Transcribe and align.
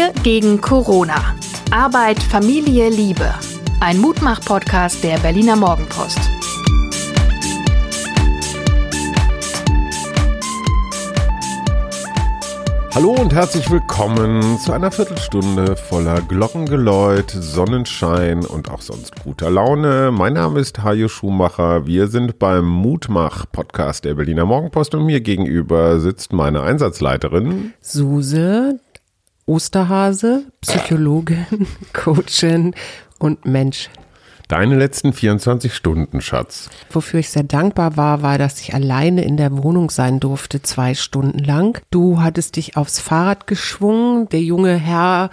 Wir 0.00 0.14
gegen 0.22 0.62
Corona. 0.62 1.34
Arbeit, 1.70 2.22
Familie, 2.22 2.88
Liebe. 2.88 3.34
Ein 3.80 3.98
Mutmach-Podcast 3.98 5.04
der 5.04 5.18
Berliner 5.18 5.56
Morgenpost. 5.56 6.18
Hallo 12.94 13.10
und 13.10 13.34
herzlich 13.34 13.70
willkommen 13.70 14.58
zu 14.58 14.72
einer 14.72 14.90
Viertelstunde 14.90 15.76
voller 15.76 16.22
Glockengeläut, 16.22 17.30
Sonnenschein 17.30 18.46
und 18.46 18.70
auch 18.70 18.80
sonst 18.80 19.22
guter 19.22 19.50
Laune. 19.50 20.12
Mein 20.12 20.32
Name 20.32 20.60
ist 20.60 20.82
Hajo 20.82 21.08
Schumacher. 21.08 21.86
Wir 21.86 22.08
sind 22.08 22.38
beim 22.38 22.64
Mutmach-Podcast 22.64 24.06
der 24.06 24.14
Berliner 24.14 24.46
Morgenpost 24.46 24.94
und 24.94 25.04
mir 25.04 25.20
gegenüber 25.20 26.00
sitzt 26.00 26.32
meine 26.32 26.62
Einsatzleiterin 26.62 27.74
Suse, 27.82 28.80
Osterhase, 29.50 30.44
Psychologin, 30.60 31.66
Coachin 31.92 32.72
und 33.18 33.44
Mensch. 33.44 33.90
Deine 34.50 34.74
letzten 34.74 35.12
24 35.12 35.72
Stunden, 35.72 36.20
Schatz. 36.20 36.70
Wofür 36.90 37.20
ich 37.20 37.30
sehr 37.30 37.44
dankbar 37.44 37.96
war, 37.96 38.22
war, 38.22 38.36
dass 38.36 38.60
ich 38.60 38.74
alleine 38.74 39.22
in 39.22 39.36
der 39.36 39.62
Wohnung 39.62 39.90
sein 39.90 40.18
durfte, 40.18 40.60
zwei 40.60 40.94
Stunden 40.94 41.38
lang. 41.38 41.80
Du 41.92 42.20
hattest 42.20 42.56
dich 42.56 42.76
aufs 42.76 42.98
Fahrrad 42.98 43.46
geschwungen. 43.46 44.28
Der 44.30 44.40
junge 44.40 44.74
Herr 44.74 45.30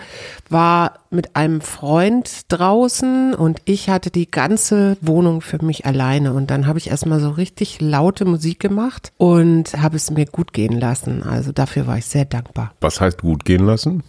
war 0.52 1.00
mit 1.10 1.36
einem 1.36 1.62
Freund 1.62 2.42
draußen 2.50 3.34
und 3.34 3.60
ich 3.66 3.90
hatte 3.90 4.12
die 4.12 4.30
ganze 4.30 4.98
Wohnung 5.02 5.42
für 5.42 5.66
mich 5.66 5.88
alleine. 5.88 6.34
Und 6.34 6.52
dann 6.52 6.68
habe 6.68 6.78
ich 6.78 6.92
erstmal 6.92 7.20
so 7.20 7.32
richtig 7.32 7.82
laute 7.82 8.24
Musik 8.24 8.60
gemacht 8.60 9.14
und 9.18 9.82
habe 9.82 9.96
es 9.96 10.12
mir 10.12 10.28
gut 10.28 10.54
gehen 10.54 10.80
lassen. 10.80 11.24
Also 11.24 11.52
dafür 11.52 11.88
war 11.88 11.98
ich 11.98 12.06
sehr 12.06 12.26
dankbar. 12.26 12.72
Was 12.82 13.02
heißt 13.02 13.24
gut 13.24 13.46
gehen 13.46 13.66
lassen? 13.66 14.04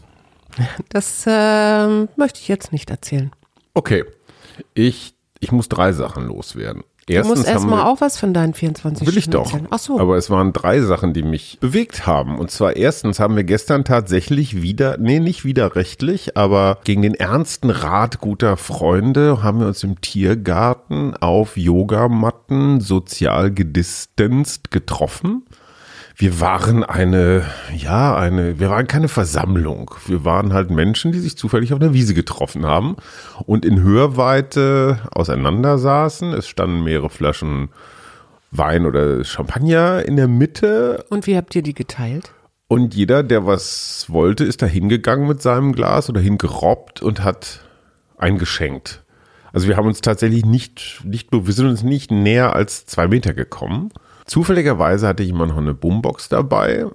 Das 0.90 1.24
äh, 1.26 1.86
möchte 2.16 2.40
ich 2.40 2.48
jetzt 2.48 2.72
nicht 2.72 2.90
erzählen. 2.90 3.30
Okay. 3.72 4.04
Ich, 4.74 5.14
ich 5.40 5.52
muss 5.52 5.68
drei 5.68 5.92
Sachen 5.92 6.26
loswerden. 6.26 6.82
Erstens 7.10 7.34
du 7.34 7.40
musst 7.40 7.50
erstmal 7.50 7.86
auch 7.86 8.00
was 8.00 8.18
von 8.18 8.34
deinen 8.34 8.54
24 8.54 9.06
Will 9.06 9.16
ich 9.16 9.30
doch. 9.30 9.58
Ach 9.70 9.78
so. 9.78 9.98
Aber 9.98 10.16
es 10.16 10.30
waren 10.30 10.52
drei 10.52 10.80
Sachen, 10.80 11.12
die 11.12 11.22
mich 11.22 11.58
bewegt 11.60 12.06
haben. 12.06 12.38
Und 12.38 12.50
zwar 12.50 12.76
erstens 12.76 13.18
haben 13.18 13.36
wir 13.36 13.44
gestern 13.44 13.84
tatsächlich 13.84 14.60
wieder, 14.62 14.98
nee, 14.98 15.20
nicht 15.20 15.44
widerrechtlich, 15.44 16.36
aber 16.36 16.78
gegen 16.84 17.02
den 17.02 17.14
ernsten 17.14 17.70
Rat 17.70 18.20
guter 18.20 18.56
Freunde 18.56 19.42
haben 19.42 19.60
wir 19.60 19.66
uns 19.68 19.82
im 19.84 20.00
Tiergarten 20.00 21.16
auf 21.16 21.56
Yogamatten 21.56 22.80
sozial 22.80 23.52
gedistanzt 23.52 24.70
getroffen 24.70 25.44
wir 26.20 26.40
waren 26.40 26.82
eine, 26.82 27.46
ja, 27.76 28.16
eine, 28.16 28.58
wir 28.58 28.70
waren 28.70 28.88
keine 28.88 29.06
Versammlung. 29.06 29.94
Wir 30.06 30.24
waren 30.24 30.52
halt 30.52 30.68
Menschen, 30.68 31.12
die 31.12 31.20
sich 31.20 31.38
zufällig 31.38 31.72
auf 31.72 31.80
einer 31.80 31.94
Wiese 31.94 32.12
getroffen 32.12 32.66
haben 32.66 32.96
und 33.46 33.64
in 33.64 33.80
Hörweite 33.80 34.98
auseinander 35.12 35.78
saßen. 35.78 36.32
Es 36.32 36.48
standen 36.48 36.82
mehrere 36.82 37.08
Flaschen 37.08 37.68
Wein 38.50 38.84
oder 38.84 39.22
Champagner 39.22 40.04
in 40.04 40.16
der 40.16 40.26
Mitte. 40.26 41.04
Und 41.08 41.28
wie 41.28 41.36
habt 41.36 41.54
ihr 41.54 41.62
die 41.62 41.74
geteilt? 41.74 42.32
Und 42.66 42.96
jeder, 42.96 43.22
der 43.22 43.46
was 43.46 44.06
wollte, 44.08 44.42
ist 44.44 44.60
da 44.60 44.66
hingegangen 44.66 45.28
mit 45.28 45.40
seinem 45.40 45.72
Glas 45.72 46.10
oder 46.10 46.20
hingerobbt 46.20 47.00
und 47.00 47.22
hat 47.22 47.60
eingeschenkt. 48.16 49.04
Also 49.52 49.68
wir 49.68 49.76
haben 49.76 49.86
uns 49.86 50.00
tatsächlich 50.00 50.44
nicht, 50.44 51.00
nicht, 51.04 51.28
wir 51.30 51.52
sind 51.52 51.68
uns 51.68 51.84
nicht 51.84 52.10
näher 52.10 52.56
als 52.56 52.86
zwei 52.86 53.06
Meter 53.06 53.34
gekommen. 53.34 53.90
Zufälligerweise 54.28 55.08
hatte 55.08 55.22
jemand 55.22 55.52
noch 55.52 55.58
eine 55.58 55.74
Boombox 55.74 56.28
dabei 56.28 56.86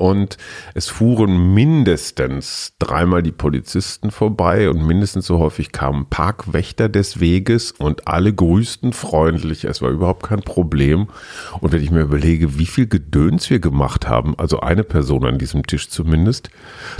und 0.00 0.38
es 0.72 0.88
fuhren 0.88 1.52
mindestens 1.52 2.72
dreimal 2.78 3.22
die 3.22 3.32
Polizisten 3.32 4.10
vorbei 4.10 4.70
und 4.70 4.86
mindestens 4.86 5.26
so 5.26 5.38
häufig 5.38 5.72
kamen 5.72 6.06
Parkwächter 6.06 6.88
des 6.88 7.20
Weges 7.20 7.72
und 7.72 8.08
alle 8.08 8.32
grüßten 8.32 8.94
freundlich. 8.94 9.64
Es 9.64 9.82
war 9.82 9.90
überhaupt 9.90 10.22
kein 10.22 10.40
Problem. 10.40 11.08
Und 11.60 11.72
wenn 11.72 11.82
ich 11.82 11.90
mir 11.90 12.00
überlege, 12.00 12.58
wie 12.58 12.64
viel 12.64 12.86
Gedöns 12.86 13.50
wir 13.50 13.58
gemacht 13.58 14.08
haben, 14.08 14.34
also 14.38 14.60
eine 14.60 14.84
Person 14.84 15.26
an 15.26 15.38
diesem 15.38 15.66
Tisch 15.66 15.90
zumindest, 15.90 16.48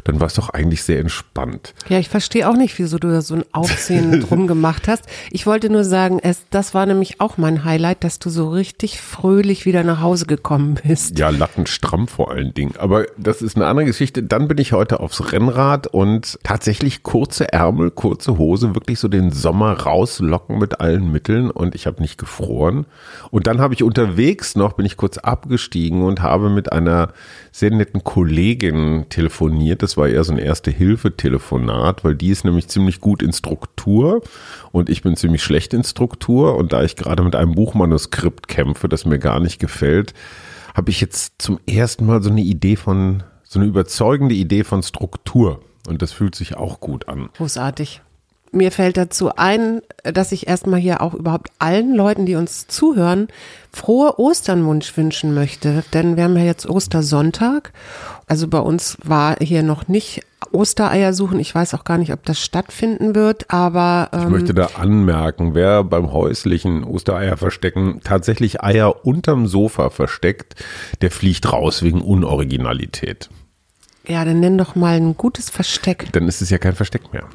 dann 0.05 0.21
war 0.21 0.27
es 0.27 0.35
doch 0.35 0.51
eigentlich 0.51 0.83
sehr 0.83 1.01
entspannt. 1.01 1.73
Ja, 1.89 1.99
ich 1.99 2.11
verstehe 2.11 2.47
auch 2.51 2.57
nicht, 2.57 2.79
wieso 2.79 2.99
du 2.99 3.09
da 3.09 3.23
so 3.23 3.35
ein 3.35 3.45
Aufsehen 3.53 4.21
drum 4.29 4.47
gemacht 4.47 4.89
hast. 4.89 5.05
Ich 5.31 5.47
wollte 5.47 5.71
nur 5.71 5.85
sagen, 5.85 6.19
es, 6.23 6.43
das 6.51 6.75
war 6.75 6.85
nämlich 6.85 7.19
auch 7.19 7.39
mein 7.39 7.65
Highlight, 7.65 8.05
dass 8.05 8.19
du 8.19 8.29
so 8.29 8.51
richtig 8.51 9.01
fröhlich 9.01 9.65
wieder 9.65 9.85
nach 9.85 10.03
Hause 10.03 10.27
gekommen 10.27 10.79
bist. 10.87 11.19
Ja, 11.19 11.31
lattenstramm 11.31 12.07
vor 12.07 12.31
allen 12.31 12.53
Dingen. 12.53 12.75
Aber 12.77 12.90
aber 12.91 13.07
das 13.17 13.41
ist 13.41 13.55
eine 13.55 13.67
andere 13.67 13.87
Geschichte. 13.87 14.21
Dann 14.25 14.49
bin 14.49 14.59
ich 14.59 14.73
heute 14.73 14.99
aufs 14.99 15.33
Rennrad 15.33 15.87
und 15.87 16.41
tatsächlich 16.43 17.05
kurze 17.05 17.53
Ärmel, 17.53 17.93
kurze 17.93 18.37
Hose, 18.37 18.75
wirklich 18.75 18.99
so 18.99 19.07
den 19.07 19.31
Sommer 19.31 19.75
rauslocken 19.75 20.59
mit 20.59 20.81
allen 20.81 21.13
Mitteln 21.13 21.53
und 21.53 21.77
ich 21.77 21.87
habe 21.87 22.03
nicht 22.03 22.19
gefroren. 22.19 22.87
Und 23.31 23.47
dann 23.47 23.61
habe 23.61 23.75
ich 23.75 23.85
unterwegs 23.85 24.57
noch, 24.57 24.73
bin 24.73 24.87
ich 24.87 24.97
kurz 24.97 25.19
abgestiegen 25.19 26.03
und 26.03 26.21
habe 26.21 26.51
mit 26.51 26.73
einer 26.73 27.13
sehr 27.53 27.71
netten 27.71 28.03
Kollegin 28.03 29.07
telefoniert. 29.09 29.85
Das 29.85 29.97
war 29.97 30.09
eher 30.09 30.25
so 30.25 30.33
ein 30.33 30.39
Erste-Hilfe-Telefonat, 30.39 32.03
weil 32.03 32.17
die 32.17 32.31
ist 32.31 32.45
nämlich 32.45 32.67
ziemlich 32.67 33.01
gut 33.01 33.23
in 33.23 33.33
Struktur 33.33 34.21
und 34.73 34.91
ich 34.91 35.03
bin 35.03 35.15
ziemlich 35.15 35.45
schlecht 35.45 35.75
in 35.75 35.85
Struktur. 35.85 36.57
Und 36.57 36.73
da 36.73 36.83
ich 36.83 36.97
gerade 36.97 37.23
mit 37.23 37.37
einem 37.37 37.55
Buchmanuskript 37.55 38.49
kämpfe, 38.49 38.89
das 38.89 39.05
mir 39.05 39.21
gar 39.21 39.39
nicht 39.39 39.61
gefällt, 39.61 40.13
habe 40.81 40.91
ich 40.91 41.03
jetzt 41.03 41.35
zum 41.37 41.61
ersten 41.67 42.07
Mal 42.07 42.23
so 42.23 42.31
eine 42.31 42.41
Idee 42.41 42.75
von, 42.75 43.23
so 43.43 43.59
eine 43.59 43.69
überzeugende 43.69 44.35
Idee 44.35 44.65
von 44.65 44.83
Struktur. 44.83 45.61
Und 45.87 46.01
das 46.01 46.11
fühlt 46.11 46.35
sich 46.35 46.57
auch 46.57 46.81
gut 46.81 47.07
an. 47.07 47.29
Großartig. 47.37 48.01
Mir 48.53 48.73
fällt 48.73 48.97
dazu 48.97 49.31
ein, 49.37 49.81
dass 50.03 50.33
ich 50.33 50.49
erstmal 50.49 50.81
hier 50.81 51.03
auch 51.03 51.15
überhaupt 51.15 51.51
allen 51.61 51.95
Leuten, 51.95 52.27
die 52.27 52.35
uns 52.35 52.67
zuhören, 52.67 53.29
frohe 53.73 54.19
Osternwunsch 54.19 54.97
wünschen 54.97 55.35
möchte. 55.35 55.85
Denn 55.95 56.17
wir 56.17 56.25
haben 56.25 56.37
ja 56.37 56.45
jetzt 56.45 56.69
Ostersonntag. 56.69 57.73
Also 58.27 58.49
bei 58.49 58.59
uns 58.59 58.99
war 59.05 59.37
hier 59.41 59.63
noch 59.63 59.87
nicht 59.87 60.23
Ostereier 60.53 61.13
suchen. 61.13 61.39
Ich 61.39 61.55
weiß 61.55 61.75
auch 61.75 61.85
gar 61.85 61.99
nicht, 61.99 62.13
ob 62.13 62.25
das 62.25 62.41
stattfinden 62.41 63.15
wird, 63.15 63.51
aber. 63.51 64.09
Ähm, 64.13 64.23
ich 64.23 64.29
möchte 64.29 64.55
da 64.55 64.71
anmerken, 64.77 65.55
wer 65.55 65.85
beim 65.85 66.13
häuslichen 66.13 66.83
Ostereier 66.83 67.37
verstecken 67.37 68.01
tatsächlich 68.03 68.63
Eier 68.63 69.07
unterm 69.07 69.47
Sofa 69.47 69.91
versteckt, 69.91 70.57
der 71.03 71.11
fliegt 71.11 71.53
raus 71.53 71.83
wegen 71.83 72.01
Unoriginalität. 72.01 73.31
Ja, 74.09 74.25
dann 74.25 74.41
nenn 74.41 74.59
doch 74.59 74.75
mal 74.75 74.97
ein 74.97 75.17
gutes 75.17 75.51
Versteck. 75.51 76.09
Dann 76.13 76.27
ist 76.27 76.43
es 76.43 76.51
ja 76.51 76.59
kein 76.59 76.75
Versteck 76.75 77.13
mehr. 77.13 77.27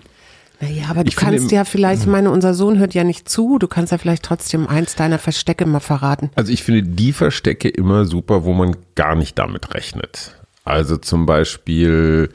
Naja, 0.61 0.85
aber 0.89 1.03
du 1.03 1.09
ich 1.09 1.16
kannst 1.16 1.51
ja 1.51 1.66
vielleicht, 1.66 2.01
ich 2.01 2.07
meine, 2.07 2.31
unser 2.31 2.53
Sohn 2.53 2.79
hört 2.79 2.93
ja 2.93 3.03
nicht 3.03 3.27
zu, 3.27 3.57
du 3.59 3.67
kannst 3.67 3.91
ja 3.91 3.97
vielleicht 3.97 4.23
trotzdem 4.23 4.67
eins 4.67 4.95
deiner 4.95 5.19
Verstecke 5.19 5.66
mal 5.66 5.79
verraten. 5.79 6.29
Also 6.35 6.51
ich 6.51 6.63
finde 6.63 6.83
die 6.83 7.13
Verstecke 7.13 7.69
immer 7.69 8.05
super, 8.05 8.45
wo 8.45 8.53
man 8.53 8.75
gar 8.95 9.16
nicht 9.16 9.38
damit 9.38 9.73
rechnet. 9.73 10.35
Also 10.63 10.97
zum 10.97 11.25
Beispiel, 11.25 12.29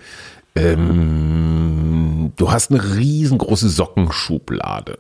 ähm, 0.55 2.33
du 2.37 2.53
hast 2.53 2.71
eine 2.71 2.97
riesengroße 2.97 3.69
Sockenschublade. 3.69 4.99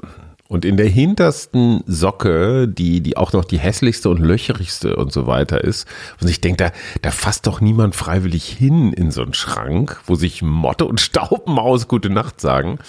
Und 0.51 0.65
in 0.65 0.77
der 0.77 0.89
hintersten 0.89 1.85
Socke, 1.87 2.67
die, 2.67 3.03
die 3.03 3.17
auch 3.17 3.33
noch 3.33 3.45
die 3.45 3.61
hässlichste 3.61 4.11
und 4.11 4.19
löcherigste 4.19 4.97
und 4.97 5.13
so 5.13 5.29
weiter 5.29 5.63
ist, 5.63 5.87
und 6.21 6.29
ich 6.29 6.41
denke, 6.41 6.65
da, 6.65 6.73
da 7.03 7.13
fasst 7.13 7.47
doch 7.47 7.61
niemand 7.61 7.95
freiwillig 7.95 8.47
hin 8.47 8.93
in 8.93 9.13
so 9.13 9.23
einen 9.23 9.33
Schrank, 9.33 10.01
wo 10.07 10.17
sich 10.17 10.43
Motte 10.43 10.87
und 10.87 11.01
Staubmaus 11.01 11.87
gute 11.87 12.11
Nacht 12.11 12.41
sagen. 12.41 12.81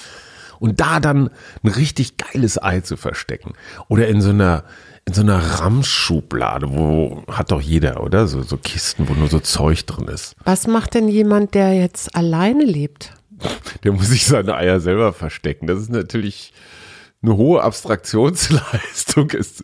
Und 0.59 0.79
da 0.79 0.99
dann 0.99 1.29
ein 1.61 1.67
richtig 1.67 2.17
geiles 2.17 2.59
Ei 2.59 2.81
zu 2.81 2.97
verstecken. 2.97 3.53
Oder 3.89 4.07
in 4.07 4.21
so 4.21 4.31
einer, 4.31 4.63
in 5.05 5.13
so 5.13 5.21
einer 5.21 5.37
Ramschschublade, 5.37 6.73
wo 6.73 7.23
hat 7.27 7.51
doch 7.51 7.61
jeder, 7.61 8.01
oder? 8.01 8.25
So, 8.25 8.41
so 8.41 8.57
Kisten, 8.57 9.07
wo 9.07 9.13
nur 9.13 9.27
so 9.27 9.39
Zeug 9.39 9.85
drin 9.85 10.07
ist. 10.07 10.35
Was 10.45 10.65
macht 10.65 10.95
denn 10.95 11.07
jemand, 11.07 11.53
der 11.53 11.75
jetzt 11.75 12.15
alleine 12.15 12.65
lebt? 12.65 13.13
Der 13.83 13.91
muss 13.91 14.07
sich 14.07 14.25
seine 14.25 14.55
Eier 14.55 14.79
selber 14.79 15.13
verstecken. 15.13 15.67
Das 15.67 15.79
ist 15.79 15.91
natürlich 15.91 16.53
eine 17.23 17.37
hohe 17.37 17.61
Abstraktionsleistung 17.61 19.29
ist. 19.31 19.63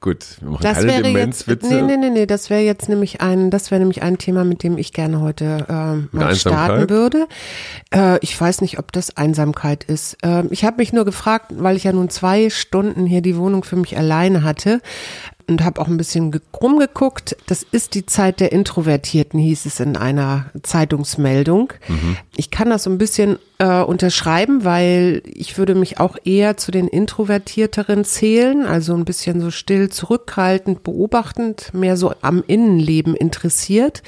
Gut, 0.00 0.24
wir 0.40 0.50
machen 0.50 0.62
das 0.62 0.78
keine 0.78 1.02
Demenzwitze. 1.02 1.66
Nee, 1.66 1.82
nee, 1.82 1.96
nee, 1.96 2.10
nee, 2.10 2.26
das 2.26 2.50
wäre 2.50 2.60
jetzt 2.60 2.88
nämlich 2.88 3.20
ein, 3.20 3.50
das 3.50 3.70
wäre 3.70 3.80
nämlich 3.80 4.02
ein 4.02 4.18
Thema, 4.18 4.44
mit 4.44 4.62
dem 4.62 4.76
ich 4.76 4.92
gerne 4.92 5.20
heute 5.20 5.66
äh, 5.68 6.16
mal 6.16 6.36
starten 6.36 6.90
würde. 6.90 7.26
Äh, 7.92 8.18
ich 8.20 8.38
weiß 8.38 8.60
nicht, 8.60 8.78
ob 8.78 8.92
das 8.92 9.16
Einsamkeit 9.16 9.82
ist. 9.84 10.18
Äh, 10.22 10.44
ich 10.50 10.64
habe 10.64 10.76
mich 10.76 10.92
nur 10.92 11.04
gefragt, 11.04 11.52
weil 11.56 11.76
ich 11.76 11.84
ja 11.84 11.92
nun 11.92 12.10
zwei 12.10 12.50
Stunden 12.50 13.06
hier 13.06 13.22
die 13.22 13.36
Wohnung 13.36 13.64
für 13.64 13.76
mich 13.76 13.96
alleine 13.96 14.42
hatte, 14.42 14.80
und 15.48 15.64
habe 15.64 15.80
auch 15.80 15.88
ein 15.88 15.96
bisschen 15.96 16.38
rumgeguckt. 16.60 17.36
Das 17.46 17.62
ist 17.62 17.94
die 17.94 18.06
Zeit 18.06 18.40
der 18.40 18.52
Introvertierten, 18.52 19.38
hieß 19.38 19.66
es 19.66 19.80
in 19.80 19.96
einer 19.96 20.46
Zeitungsmeldung. 20.62 21.72
Mhm. 21.88 22.16
Ich 22.36 22.50
kann 22.50 22.70
das 22.70 22.84
so 22.84 22.90
ein 22.90 22.98
bisschen 22.98 23.38
äh, 23.58 23.82
unterschreiben, 23.82 24.64
weil 24.64 25.22
ich 25.26 25.58
würde 25.58 25.74
mich 25.74 26.00
auch 26.00 26.16
eher 26.24 26.56
zu 26.56 26.70
den 26.70 26.88
Introvertierteren 26.88 28.04
zählen, 28.04 28.66
also 28.66 28.94
ein 28.94 29.04
bisschen 29.04 29.40
so 29.40 29.50
still, 29.50 29.90
zurückhaltend, 29.90 30.82
beobachtend, 30.82 31.72
mehr 31.72 31.96
so 31.96 32.12
am 32.22 32.42
Innenleben 32.46 33.14
interessiert. 33.14 34.02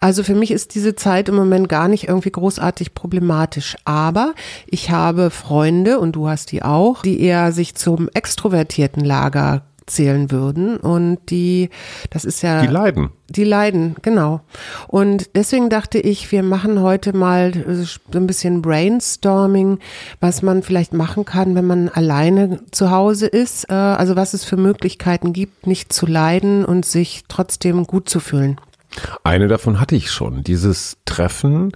Also 0.00 0.22
für 0.22 0.34
mich 0.34 0.50
ist 0.50 0.74
diese 0.74 0.94
Zeit 0.94 1.28
im 1.28 1.36
Moment 1.36 1.68
gar 1.68 1.88
nicht 1.88 2.08
irgendwie 2.08 2.32
großartig 2.32 2.94
problematisch. 2.94 3.76
Aber 3.84 4.34
ich 4.66 4.90
habe 4.90 5.30
Freunde, 5.30 5.98
und 5.98 6.12
du 6.12 6.28
hast 6.28 6.52
die 6.52 6.62
auch, 6.62 7.02
die 7.02 7.20
eher 7.20 7.52
sich 7.52 7.74
zum 7.74 8.08
extrovertierten 8.12 9.04
Lager 9.04 9.62
zählen 9.86 10.30
würden 10.30 10.76
und 10.76 11.18
die, 11.30 11.70
das 12.10 12.24
ist 12.24 12.42
ja. 12.42 12.60
Die 12.62 12.68
leiden. 12.68 13.10
Die 13.28 13.44
leiden, 13.44 13.96
genau. 14.02 14.42
Und 14.88 15.30
deswegen 15.34 15.70
dachte 15.70 15.98
ich, 15.98 16.30
wir 16.32 16.42
machen 16.42 16.80
heute 16.80 17.16
mal 17.16 17.52
so 17.84 18.18
ein 18.18 18.26
bisschen 18.26 18.60
Brainstorming, 18.60 19.78
was 20.20 20.42
man 20.42 20.62
vielleicht 20.62 20.92
machen 20.92 21.24
kann, 21.24 21.54
wenn 21.54 21.66
man 21.66 21.88
alleine 21.88 22.60
zu 22.72 22.90
Hause 22.90 23.26
ist. 23.26 23.70
Äh, 23.70 23.74
also 23.74 24.16
was 24.16 24.34
es 24.34 24.44
für 24.44 24.56
Möglichkeiten 24.56 25.32
gibt, 25.32 25.66
nicht 25.66 25.92
zu 25.92 26.06
leiden 26.06 26.64
und 26.64 26.84
sich 26.84 27.24
trotzdem 27.28 27.86
gut 27.86 28.08
zu 28.08 28.20
fühlen. 28.20 28.60
Eine 29.24 29.48
davon 29.48 29.80
hatte 29.80 29.96
ich 29.96 30.10
schon. 30.10 30.44
Dieses 30.44 30.98
Treffen 31.06 31.72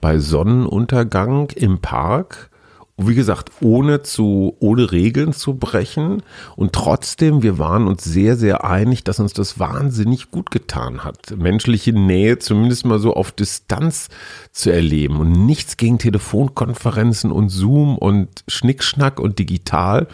bei 0.00 0.18
Sonnenuntergang 0.18 1.50
im 1.50 1.80
Park 1.80 2.50
wie 3.00 3.14
gesagt, 3.14 3.52
ohne 3.60 4.02
zu, 4.02 4.56
ohne 4.58 4.90
Regeln 4.90 5.32
zu 5.32 5.54
brechen. 5.54 6.24
Und 6.56 6.72
trotzdem, 6.72 7.44
wir 7.44 7.56
waren 7.56 7.86
uns 7.86 8.02
sehr, 8.02 8.36
sehr 8.36 8.64
einig, 8.64 9.04
dass 9.04 9.20
uns 9.20 9.32
das 9.32 9.60
wahnsinnig 9.60 10.32
gut 10.32 10.50
getan 10.50 11.04
hat. 11.04 11.36
Menschliche 11.36 11.92
Nähe 11.92 12.40
zumindest 12.40 12.84
mal 12.84 12.98
so 12.98 13.14
auf 13.14 13.30
Distanz 13.30 14.08
zu 14.50 14.70
erleben 14.70 15.20
und 15.20 15.30
nichts 15.46 15.76
gegen 15.76 15.98
Telefonkonferenzen 15.98 17.30
und 17.30 17.50
Zoom 17.50 17.96
und 17.96 18.28
Schnickschnack 18.48 19.20
und 19.20 19.38
digital. 19.38 20.08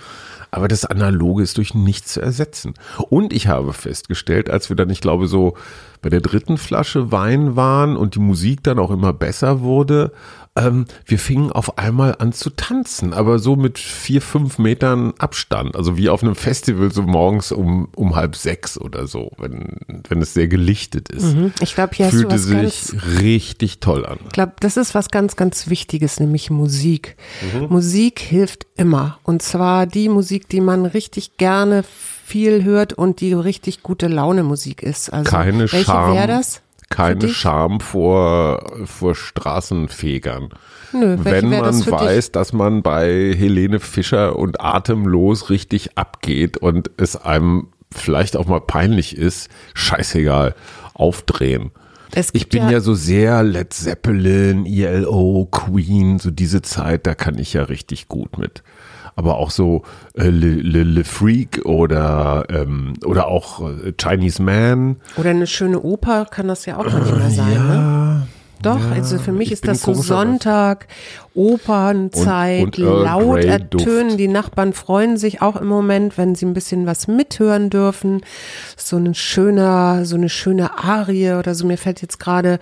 Aber 0.51 0.69
das 0.69 0.85
Analoge 0.85 1.43
ist 1.43 1.57
durch 1.57 1.75
nichts 1.75 2.13
zu 2.13 2.21
ersetzen. 2.21 2.75
Und 3.09 3.33
ich 3.33 3.49
habe 3.49 3.73
festgestellt, 3.73 4.51
als 4.51 4.69
wir 4.69 4.77
dann, 4.77 4.91
ich 4.91 5.01
glaube, 5.01 5.27
so 5.27 5.57
bei 6.05 6.11
der 6.11 6.21
dritten 6.21 6.59
Flasche 6.59 7.13
Wein 7.13 7.57
waren 7.57 7.97
und 7.97 8.15
die 8.15 8.19
Musik 8.21 8.63
dann 8.63 8.79
auch 8.79 8.91
immer 8.91 9.15
besser 9.15 9.63
wurde, 9.63 10.13
ähm, 10.55 10.85
wir 11.07 11.19
fingen 11.19 11.51
auf 11.51 11.79
einmal 11.79 12.17
an 12.19 12.35
zu 12.35 12.51
tanzen, 12.51 13.15
aber 13.15 13.39
so 13.39 13.57
mit 13.57 13.79
vier, 13.79 14.21
fünf 14.21 14.59
Metern 14.59 15.15
Abstand. 15.17 15.75
Also 15.75 15.97
wie 15.97 16.11
auf 16.11 16.23
einem 16.23 16.35
Festival 16.35 16.93
so 16.93 17.01
morgens 17.01 17.53
um, 17.53 17.89
um 17.97 18.15
halb 18.17 18.37
sechs 18.37 18.79
oder 18.79 19.07
so, 19.07 19.33
wenn, 19.39 19.79
wenn 20.07 20.21
es 20.21 20.35
sehr 20.35 20.47
gelichtet 20.47 21.09
ist. 21.09 21.35
Mhm. 21.35 21.55
Ich 21.63 21.75
glaube, 21.75 21.97
hier 21.97 22.11
Fühlte 22.11 22.35
hast 22.35 22.51
du 22.51 22.63
was 22.63 22.89
sich 22.89 23.21
richtig 23.23 23.81
toll 23.81 24.05
an. 24.05 24.19
Ich 24.25 24.33
glaube, 24.33 24.53
das 24.61 24.77
ist 24.77 24.95
was 24.95 25.11
ganz, 25.11 25.37
ganz 25.37 25.71
Wichtiges, 25.71 26.21
nämlich 26.21 26.51
Musik. 26.51 27.17
Mhm. 27.55 27.69
Musik 27.71 28.21
hilft 28.21 28.67
immer. 28.77 29.19
Und 29.23 29.41
zwar 29.41 29.87
die 29.87 30.11
Musik, 30.11 30.51
die 30.51 30.61
man 30.61 30.85
richtig 30.85 31.39
gerne 31.39 31.83
viel 32.25 32.65
hört 32.65 32.93
und 32.93 33.21
die 33.21 33.33
richtig 33.33 33.83
gute 33.83 34.09
Laune 34.09 34.43
Musik 34.43 34.83
ist. 34.83 35.13
Also 35.13 35.31
Keine 35.31 35.71
welche 35.71 35.93
wäre 35.93 36.27
das? 36.27 36.63
keine 36.91 37.29
Scham 37.29 37.81
vor, 37.81 38.63
vor 38.85 39.15
Straßenfegern. 39.15 40.51
Nö, 40.93 41.17
Wenn 41.23 41.49
man 41.49 41.65
das 41.65 41.91
weiß, 41.91 42.31
dass 42.31 42.53
man 42.53 42.83
bei 42.83 43.35
Helene 43.37 43.81
Fischer 43.81 44.37
und 44.37 44.61
Atemlos 44.61 45.51
richtig 45.51 45.99
abgeht 45.99 46.57
und 46.57 46.91
es 46.97 47.17
einem 47.17 47.69
vielleicht 47.91 48.37
auch 48.37 48.47
mal 48.47 48.61
peinlich 48.61 49.17
ist, 49.17 49.49
scheißegal, 49.75 50.55
aufdrehen. 50.95 51.73
Ich 52.33 52.49
bin 52.49 52.65
ja, 52.65 52.73
ja, 52.73 52.81
so 52.81 52.95
sehr 52.95 53.43
Led 53.43 53.73
Zeppelin, 53.73 54.67
ELO, 54.67 55.49
Queen, 55.51 56.21
so 56.21 56.31
diese 56.31 56.63
Zeit, 56.63 57.09
da 57.09 57.17
kann 57.17 57.39
ich 57.39 57.55
ja 57.55 57.65
richtig 57.65 58.07
gut 58.07 58.39
mit 58.39 58.63
aber 59.17 59.37
auch 59.37 59.51
so 59.51 59.83
äh, 60.15 60.29
Le, 60.29 60.51
Le, 60.55 60.83
Le 60.83 61.05
Freak 61.05 61.63
oder, 61.65 62.45
ähm, 62.49 62.95
oder 63.05 63.29
auch 63.29 63.61
äh, 63.61 63.93
Chinese 64.01 64.43
Man. 64.43 64.97
Oder 65.17 65.31
eine 65.31 65.47
schöne 65.47 65.81
Oper 65.81 66.27
kann 66.27 66.49
das 66.49 66.67
ja 66.67 66.77
auch 66.79 66.85
manchmal 66.85 67.31
sein, 67.31 67.53
ja. 67.53 67.63
ne? 67.63 68.04
Doch, 68.65 68.81
ja, 68.81 68.93
also 68.93 69.19
für 69.19 69.33
mich 69.33 69.53
ist 69.53 69.69
das 69.69 69.83
so 69.83 69.95
Sonntag, 69.95 70.87
Opernzeit, 71.35 72.63
und, 72.63 72.79
und 72.79 73.03
laut 73.05 73.45
ertönen. 73.45 74.17
Die 74.17 74.29
Nachbarn 74.29 74.73
freuen 74.73 75.17
sich 75.17 75.43
auch 75.43 75.57
im 75.57 75.67
Moment, 75.67 76.17
wenn 76.17 76.35
sie 76.35 76.47
ein 76.47 76.55
bisschen 76.55 76.87
was 76.87 77.09
mithören 77.09 77.71
dürfen. 77.71 78.23
So 78.77 78.97
ein 78.97 79.15
schöner, 79.15 80.05
so 80.05 80.17
eine 80.17 80.29
schöne 80.29 80.79
Arie 80.79 81.33
oder 81.33 81.55
so. 81.55 81.67
Mir 81.67 81.77
fällt 81.77 82.03
jetzt 82.03 82.19
gerade 82.19 82.59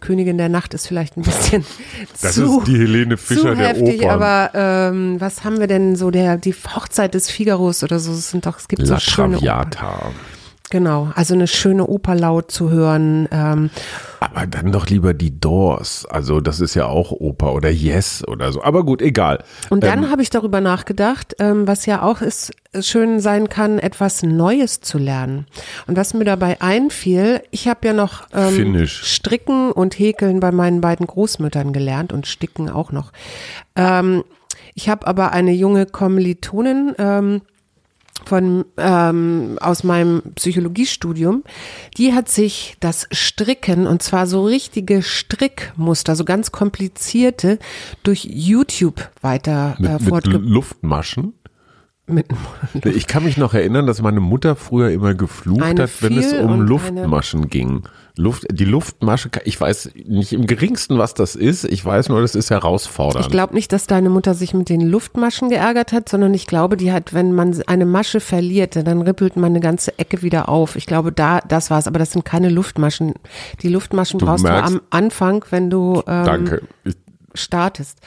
Königin 0.00 0.38
der 0.38 0.48
Nacht 0.48 0.74
ist 0.74 0.88
vielleicht 0.88 1.16
ein 1.16 1.22
bisschen 1.22 1.64
das 2.20 2.34
zu, 2.34 2.58
ist 2.58 2.66
die 2.68 2.78
Helene 2.78 3.16
Fischer 3.16 3.54
zu 3.54 3.56
heftig, 3.56 4.00
der 4.00 4.08
Opern. 4.08 4.22
Aber 4.22 4.50
ähm, 4.54 5.20
was 5.20 5.44
haben 5.44 5.60
wir 5.60 5.66
denn 5.68 5.96
so 5.96 6.10
der 6.10 6.36
die 6.36 6.54
Hochzeit 6.54 7.14
des 7.14 7.30
Figaros 7.30 7.82
oder 7.82 7.98
so? 7.98 8.12
Es 8.12 8.30
sind 8.30 8.44
doch 8.44 8.58
es 8.58 8.68
gibt 8.68 8.82
La 8.82 8.98
so 8.98 8.98
schöne 8.98 9.36
Traviata. 9.36 9.96
Opern. 9.96 10.35
Genau, 10.68 11.12
also 11.14 11.34
eine 11.34 11.46
schöne 11.46 11.86
Oper 11.86 12.16
laut 12.16 12.50
zu 12.50 12.70
hören. 12.70 13.28
Ähm. 13.30 13.70
Aber 14.18 14.46
dann 14.48 14.72
doch 14.72 14.88
lieber 14.88 15.14
die 15.14 15.38
Doors. 15.38 16.06
Also 16.06 16.40
das 16.40 16.58
ist 16.58 16.74
ja 16.74 16.86
auch 16.86 17.12
Oper 17.12 17.54
oder 17.54 17.70
Yes 17.70 18.26
oder 18.26 18.50
so. 18.50 18.62
Aber 18.64 18.84
gut, 18.84 19.00
egal. 19.00 19.44
Und 19.70 19.84
dann 19.84 20.04
ähm, 20.04 20.10
habe 20.10 20.22
ich 20.22 20.30
darüber 20.30 20.60
nachgedacht, 20.60 21.36
ähm, 21.38 21.68
was 21.68 21.86
ja 21.86 22.02
auch 22.02 22.20
ist, 22.20 22.52
schön 22.80 23.20
sein 23.20 23.48
kann, 23.48 23.78
etwas 23.78 24.24
Neues 24.24 24.80
zu 24.80 24.98
lernen. 24.98 25.46
Und 25.86 25.96
was 25.96 26.14
mir 26.14 26.24
dabei 26.24 26.60
einfiel, 26.60 27.42
ich 27.52 27.68
habe 27.68 27.86
ja 27.86 27.92
noch 27.92 28.26
ähm, 28.34 28.86
Stricken 28.86 29.70
und 29.70 29.96
Häkeln 29.96 30.40
bei 30.40 30.50
meinen 30.50 30.80
beiden 30.80 31.06
Großmüttern 31.06 31.72
gelernt 31.72 32.12
und 32.12 32.26
Sticken 32.26 32.70
auch 32.70 32.90
noch. 32.90 33.12
Ähm, 33.76 34.24
ich 34.74 34.88
habe 34.88 35.06
aber 35.06 35.32
eine 35.32 35.52
junge 35.52 35.86
Kommilitonin, 35.86 36.94
ähm, 36.98 37.42
von 38.24 38.64
ähm, 38.76 39.58
aus 39.60 39.84
meinem 39.84 40.22
Psychologiestudium, 40.34 41.44
die 41.96 42.12
hat 42.12 42.28
sich 42.28 42.76
das 42.80 43.06
Stricken 43.12 43.86
und 43.86 44.02
zwar 44.02 44.26
so 44.26 44.44
richtige 44.44 45.02
Strickmuster, 45.02 46.16
so 46.16 46.24
ganz 46.24 46.52
komplizierte, 46.52 47.58
durch 48.02 48.24
YouTube 48.24 49.10
weiter 49.20 49.76
äh, 49.78 50.02
mit, 50.02 50.26
mit 50.26 50.42
Luftmaschen. 50.42 51.34
Mit 52.08 52.26
ich 52.84 53.08
kann 53.08 53.24
mich 53.24 53.36
noch 53.36 53.52
erinnern, 53.52 53.86
dass 53.86 54.00
meine 54.00 54.20
Mutter 54.20 54.54
früher 54.54 54.90
immer 54.90 55.14
geflucht 55.14 55.62
eine 55.62 55.82
hat, 55.82 56.02
wenn 56.02 56.16
es 56.16 56.32
um 56.32 56.60
Luftmaschen 56.60 57.48
ging. 57.48 57.82
Luft, 58.18 58.46
die 58.50 58.64
Luftmasche, 58.64 59.28
ich 59.44 59.60
weiß 59.60 59.90
nicht 60.06 60.32
im 60.32 60.46
geringsten, 60.46 60.98
was 60.98 61.14
das 61.14 61.34
ist. 61.34 61.64
Ich 61.64 61.84
weiß 61.84 62.08
nur, 62.08 62.22
das 62.22 62.34
ist 62.34 62.50
herausfordernd. 62.50 63.26
Ich 63.26 63.30
glaube 63.30 63.54
nicht, 63.54 63.72
dass 63.72 63.86
deine 63.86 64.08
Mutter 64.08 64.34
sich 64.34 64.54
mit 64.54 64.68
den 64.68 64.80
Luftmaschen 64.80 65.50
geärgert 65.50 65.92
hat, 65.92 66.08
sondern 66.08 66.32
ich 66.32 66.46
glaube, 66.46 66.76
die 66.76 66.92
hat, 66.92 67.12
wenn 67.12 67.32
man 67.32 67.60
eine 67.66 67.84
Masche 67.84 68.20
verliert, 68.20 68.76
dann 68.76 69.02
rippelt 69.02 69.36
man 69.36 69.52
eine 69.52 69.60
ganze 69.60 69.98
Ecke 69.98 70.22
wieder 70.22 70.48
auf. 70.48 70.76
Ich 70.76 70.86
glaube, 70.86 71.12
da, 71.12 71.40
das 71.40 71.70
war's. 71.70 71.86
Aber 71.88 71.98
das 71.98 72.12
sind 72.12 72.24
keine 72.24 72.48
Luftmaschen. 72.48 73.14
Die 73.62 73.68
Luftmaschen 73.68 74.18
du 74.18 74.26
brauchst 74.26 74.44
merkst, 74.44 74.72
du 74.72 74.78
am 74.78 74.82
Anfang, 74.90 75.44
wenn 75.50 75.68
du. 75.68 76.02
Ähm, 76.06 76.24
danke. 76.24 76.62
Ich, 76.84 76.94
startest. 77.36 77.98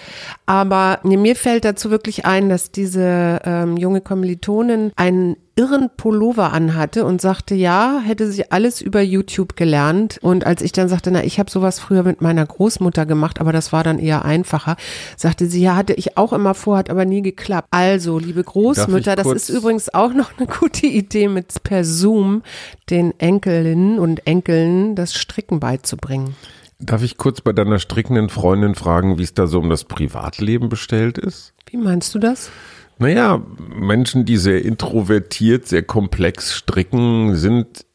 Aber 0.45 1.00
mir 1.03 1.36
fällt 1.36 1.65
dazu 1.65 1.91
wirklich 1.91 2.25
ein, 2.25 2.50
dass 2.50 2.71
diese 2.71 3.39
ähm, 3.43 3.77
junge 3.77 4.01
Kommilitonin 4.01 4.91
einen 4.95 5.36
irren 5.59 5.89
Pullover 5.98 6.53
anhatte 6.53 7.03
und 7.03 7.19
sagte, 7.19 7.53
ja, 7.53 8.00
hätte 8.01 8.31
sie 8.31 8.50
alles 8.50 8.79
über 8.79 9.01
YouTube 9.01 9.57
gelernt. 9.57 10.17
Und 10.21 10.45
als 10.45 10.62
ich 10.62 10.71
dann 10.71 10.88
sagte, 10.88 11.12
na, 11.12 11.21
ich 11.25 11.38
habe 11.38 11.51
sowas 11.51 11.79
früher 11.79 12.03
mit 12.03 12.21
meiner 12.21 12.45
Großmutter 12.45 13.05
gemacht, 13.05 13.41
aber 13.41 13.51
das 13.51 13.74
war 13.74 13.83
dann 13.83 14.00
eher 14.00 14.24
einfacher, 14.24 14.77
sagte 15.17 15.48
sie, 15.48 15.62
ja, 15.62 15.75
hatte 15.75 15.93
ich 15.93 16.17
auch 16.17 16.31
immer 16.31 16.53
vor, 16.53 16.77
hat 16.77 16.89
aber 16.89 17.03
nie 17.03 17.21
geklappt. 17.21 17.67
Also, 17.71 18.19
liebe 18.19 18.41
Großmütter, 18.41 19.17
das 19.17 19.27
ist 19.27 19.50
übrigens 19.50 19.93
auch 19.93 20.13
noch 20.13 20.31
eine 20.38 20.48
gute 20.48 20.88
Idee, 20.88 21.27
mit 21.27 21.62
per 21.63 21.83
Zoom 21.83 22.41
den 22.89 23.19
Enkelinnen 23.19 24.00
und 24.00 24.25
Enkeln 24.25 24.95
das 24.95 25.13
Stricken 25.13 25.59
beizubringen. 25.59 26.36
Darf 26.79 27.03
ich 27.03 27.17
kurz 27.17 27.41
bei 27.41 27.51
deiner 27.51 27.79
strickenden 27.79 28.29
Freundin 28.29 28.74
fragen, 28.74 29.17
wie 29.17 29.24
es 29.24 29.33
da 29.33 29.48
so 29.48 29.59
um 29.59 29.69
das 29.69 29.83
Privatleben 29.83 30.69
bestellt 30.69 31.17
ist? 31.17 31.53
Wie 31.69 31.77
meinst 31.77 32.15
du 32.15 32.19
das? 32.19 32.50
Naja, 32.98 33.41
Menschen, 33.57 34.25
die 34.25 34.38
sehr 34.38 34.63
introvertiert, 34.63 35.67
sehr 35.67 35.83
komplex 35.83 36.53
stricken, 36.53 37.36
sind, 37.36 37.86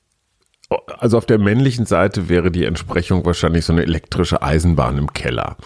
also 0.98 1.18
auf 1.18 1.26
der 1.26 1.38
männlichen 1.38 1.86
Seite 1.86 2.28
wäre 2.28 2.50
die 2.50 2.64
Entsprechung 2.64 3.24
wahrscheinlich 3.24 3.64
so 3.64 3.72
eine 3.72 3.82
elektrische 3.82 4.42
Eisenbahn 4.42 4.98
im 4.98 5.12
Keller. 5.12 5.56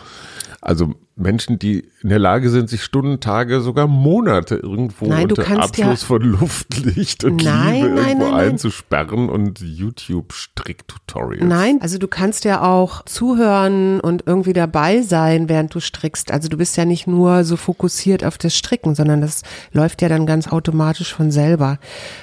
Also 0.61 0.95
Menschen, 1.19 1.59
die 1.59 1.85
in 2.03 2.11
der 2.11 2.21
Lage 2.21 2.49
sind, 2.49 2.71
sich 2.71 2.85
Stunden, 2.85 3.19
Tage, 3.19 3.61
sogar 3.61 3.89
Monate 3.89 4.55
irgendwo 4.55 5.07
Nein, 5.07 5.25
unter 5.25 5.43
kannst 5.43 5.77
ja- 5.77 5.87
Abschluss 5.87 6.05
von 6.05 6.23
Luftlicht 6.23 7.25
und 7.25 7.43
Nein, 7.43 7.75
Liebe 7.75 7.89
nein, 7.89 8.09
irgendwo 8.21 8.35
einzusperren 8.35 9.29
und 9.29 9.61
YouTube-Stricktutorials. 9.61 11.45
Nein, 11.45 11.79
also 11.81 11.99
du 11.99 12.07
kannst 12.07 12.45
ja 12.45 12.63
auch 12.63 13.05
zuhören 13.05 14.01
und 14.01 14.23
irgendwie 14.27 14.53
dabei 14.53 15.03
sein, 15.03 15.49
während 15.49 15.75
du 15.75 15.81
strickst. 15.81 16.31
Also 16.31 16.49
du 16.49 16.57
bist 16.57 16.77
ja 16.77 16.85
nicht 16.85 17.09
nur 17.09 17.43
so 17.45 17.57
fokussiert 17.57 18.25
auf 18.25 18.39
das 18.39 18.55
Stricken, 18.55 18.95
sondern 18.95 19.21
das 19.21 19.43
läuft 19.73 20.03
ja 20.03 20.09
dann 20.09 20.25
ganz 20.25 20.47
automatisch 20.47 21.13
von 21.13 21.33
selber. 21.33 21.79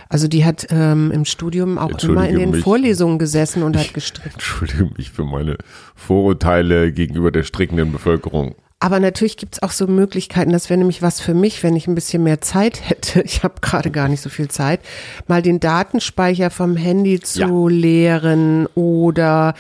Also 0.08 0.30
die 0.30 0.46
hat 0.46 0.68
ähm, 0.70 1.12
im 1.12 1.26
Studium 1.26 1.78
auch 1.78 2.02
immer 2.02 2.30
in 2.30 2.40
den 2.40 2.52
mich. 2.52 2.64
Vorlesungen 2.64 3.20
gesessen 3.20 3.62
und 3.62 3.76
hat 3.76 3.94
gestrickt. 3.94 4.34
Entschuldige 4.36 4.90
mich 4.98 5.12
für 5.12 5.26
meine 5.26 5.58
Vorurteile 5.96 6.94
gegenüber 6.94 7.32
der 7.32 7.44
strickenden 7.44 7.92
Bevölkerung. 7.92 8.56
Aber 8.80 9.00
natürlich 9.00 9.38
gibt's 9.38 9.64
auch 9.64 9.72
so 9.72 9.88
Möglichkeiten, 9.88 10.52
das 10.52 10.70
wäre 10.70 10.78
nämlich 10.78 11.02
was 11.02 11.22
für 11.22 11.34
mich, 11.34 11.64
wenn 11.64 11.76
ich 11.76 11.88
ein 11.88 11.96
bisschen 11.96 12.24
mehr 12.24 12.42
Zeit 12.42 12.88
hätte. 12.90 13.22
Ich 13.26 13.44
habe 13.44 13.56
gerade 13.62 13.90
gar 13.90 14.08
nicht 14.08 14.22
so 14.22 14.30
viel 14.30 14.50
Zeit, 14.50 14.82
mal 15.28 15.42
den 15.42 15.60
Datenspeicher 15.60 16.50
vom 16.50 16.76
Handy 16.76 17.20
zu 17.20 17.68
leeren 17.68 18.68
oder 18.76 19.56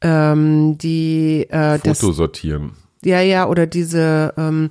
ähm, 0.00 0.78
die 0.78 1.46
äh, 1.50 1.78
das, 1.82 2.00
Foto 2.00 2.12
sortieren. 2.12 2.72
ja 3.04 3.20
ja 3.20 3.48
oder 3.48 3.66
diese 3.66 4.34
ähm, 4.36 4.70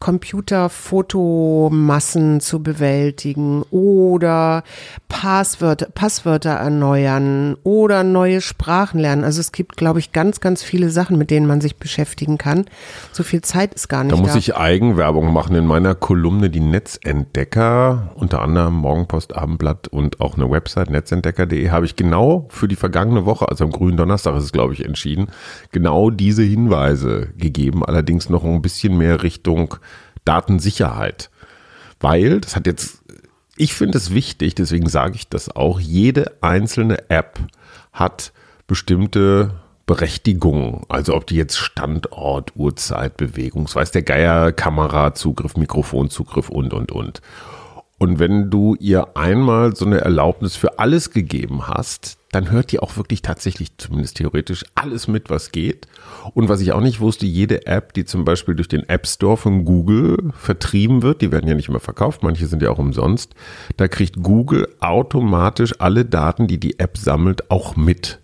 Computerfotomassen 0.00 2.40
zu 2.40 2.62
bewältigen 2.62 3.62
oder 3.70 4.64
Passwörter, 5.08 5.88
Passwörter 5.94 6.52
erneuern 6.52 7.58
oder 7.64 8.02
neue 8.02 8.40
Sprachen 8.40 8.98
lernen. 8.98 9.24
Also 9.24 9.40
es 9.40 9.52
gibt, 9.52 9.76
glaube 9.76 9.98
ich, 9.98 10.12
ganz, 10.12 10.40
ganz 10.40 10.62
viele 10.62 10.88
Sachen, 10.88 11.18
mit 11.18 11.30
denen 11.30 11.46
man 11.46 11.60
sich 11.60 11.76
beschäftigen 11.76 12.38
kann. 12.38 12.64
So 13.12 13.22
viel 13.22 13.42
Zeit 13.42 13.74
ist 13.74 13.88
gar 13.88 14.02
nicht 14.02 14.12
Da 14.12 14.16
da. 14.16 14.22
muss 14.22 14.36
ich 14.36 14.56
Eigenwerbung 14.56 15.34
machen 15.34 15.54
in 15.54 15.66
meiner 15.66 15.94
Kolumne 15.94 16.48
Die 16.48 16.60
Netzentdecker, 16.60 18.12
unter 18.14 18.40
anderem 18.40 18.76
Morgenpost, 18.76 19.36
Abendblatt 19.36 19.88
und 19.88 20.22
auch 20.22 20.36
eine 20.36 20.50
Website 20.50 20.88
netzentdecker.de 20.88 21.68
habe 21.68 21.84
ich 21.84 21.94
genau 21.94 22.46
für 22.48 22.68
die 22.68 22.76
vergangene 22.76 23.26
Woche, 23.26 23.46
also 23.48 23.64
am 23.64 23.70
grünen 23.70 23.98
Donnerstag 23.98 24.34
ist 24.36 24.44
es 24.44 24.52
glaube 24.52 24.72
ich 24.72 24.82
entschieden, 24.82 25.28
genau 25.72 26.08
diese 26.08 26.42
Hinweise 26.42 27.28
gegeben, 27.36 27.84
allerdings 27.84 28.30
noch 28.30 28.44
ein 28.44 28.62
bisschen 28.62 28.96
mehr 28.96 29.22
Richtung 29.22 29.74
Datensicherheit. 30.24 31.30
Weil, 32.00 32.40
das 32.40 32.56
hat 32.56 32.66
jetzt, 32.66 33.02
ich 33.56 33.74
finde 33.74 33.98
es 33.98 34.12
wichtig, 34.12 34.54
deswegen 34.54 34.88
sage 34.88 35.16
ich 35.16 35.28
das 35.28 35.54
auch, 35.54 35.80
jede 35.80 36.32
einzelne 36.40 37.10
App 37.10 37.38
hat 37.92 38.32
bestimmte 38.66 39.60
Berechtigungen. 39.86 40.84
Also 40.88 41.16
ob 41.16 41.26
die 41.26 41.34
jetzt 41.34 41.56
Standort, 41.56 42.52
Uhrzeit, 42.54 43.16
Bewegungs, 43.16 43.74
weiß 43.74 43.90
der 43.90 44.02
Geier, 44.02 44.52
Kamerazugriff, 44.52 45.56
Mikrofonzugriff 45.56 46.48
und, 46.48 46.72
und, 46.72 46.92
und. 46.92 47.20
Und 47.98 48.18
wenn 48.20 48.50
du 48.50 48.76
ihr 48.76 49.16
einmal 49.16 49.74
so 49.74 49.84
eine 49.84 50.00
Erlaubnis 50.00 50.54
für 50.54 50.78
alles 50.78 51.10
gegeben 51.10 51.66
hast, 51.66 52.19
dann 52.32 52.50
hört 52.50 52.70
die 52.70 52.78
auch 52.78 52.96
wirklich 52.96 53.22
tatsächlich, 53.22 53.76
zumindest 53.76 54.16
theoretisch, 54.16 54.64
alles 54.74 55.08
mit, 55.08 55.30
was 55.30 55.50
geht. 55.50 55.88
Und 56.34 56.48
was 56.48 56.60
ich 56.60 56.72
auch 56.72 56.80
nicht 56.80 57.00
wusste, 57.00 57.26
jede 57.26 57.66
App, 57.66 57.92
die 57.92 58.04
zum 58.04 58.24
Beispiel 58.24 58.54
durch 58.54 58.68
den 58.68 58.88
App 58.88 59.06
Store 59.06 59.36
von 59.36 59.64
Google 59.64 60.32
vertrieben 60.36 61.02
wird, 61.02 61.22
die 61.22 61.32
werden 61.32 61.48
ja 61.48 61.54
nicht 61.54 61.68
immer 61.68 61.80
verkauft, 61.80 62.22
manche 62.22 62.46
sind 62.46 62.62
ja 62.62 62.70
auch 62.70 62.78
umsonst, 62.78 63.34
da 63.76 63.88
kriegt 63.88 64.22
Google 64.22 64.68
automatisch 64.80 65.74
alle 65.80 66.04
Daten, 66.04 66.46
die 66.46 66.60
die 66.60 66.78
App 66.78 66.96
sammelt, 66.96 67.50
auch 67.50 67.76
mit 67.76 68.20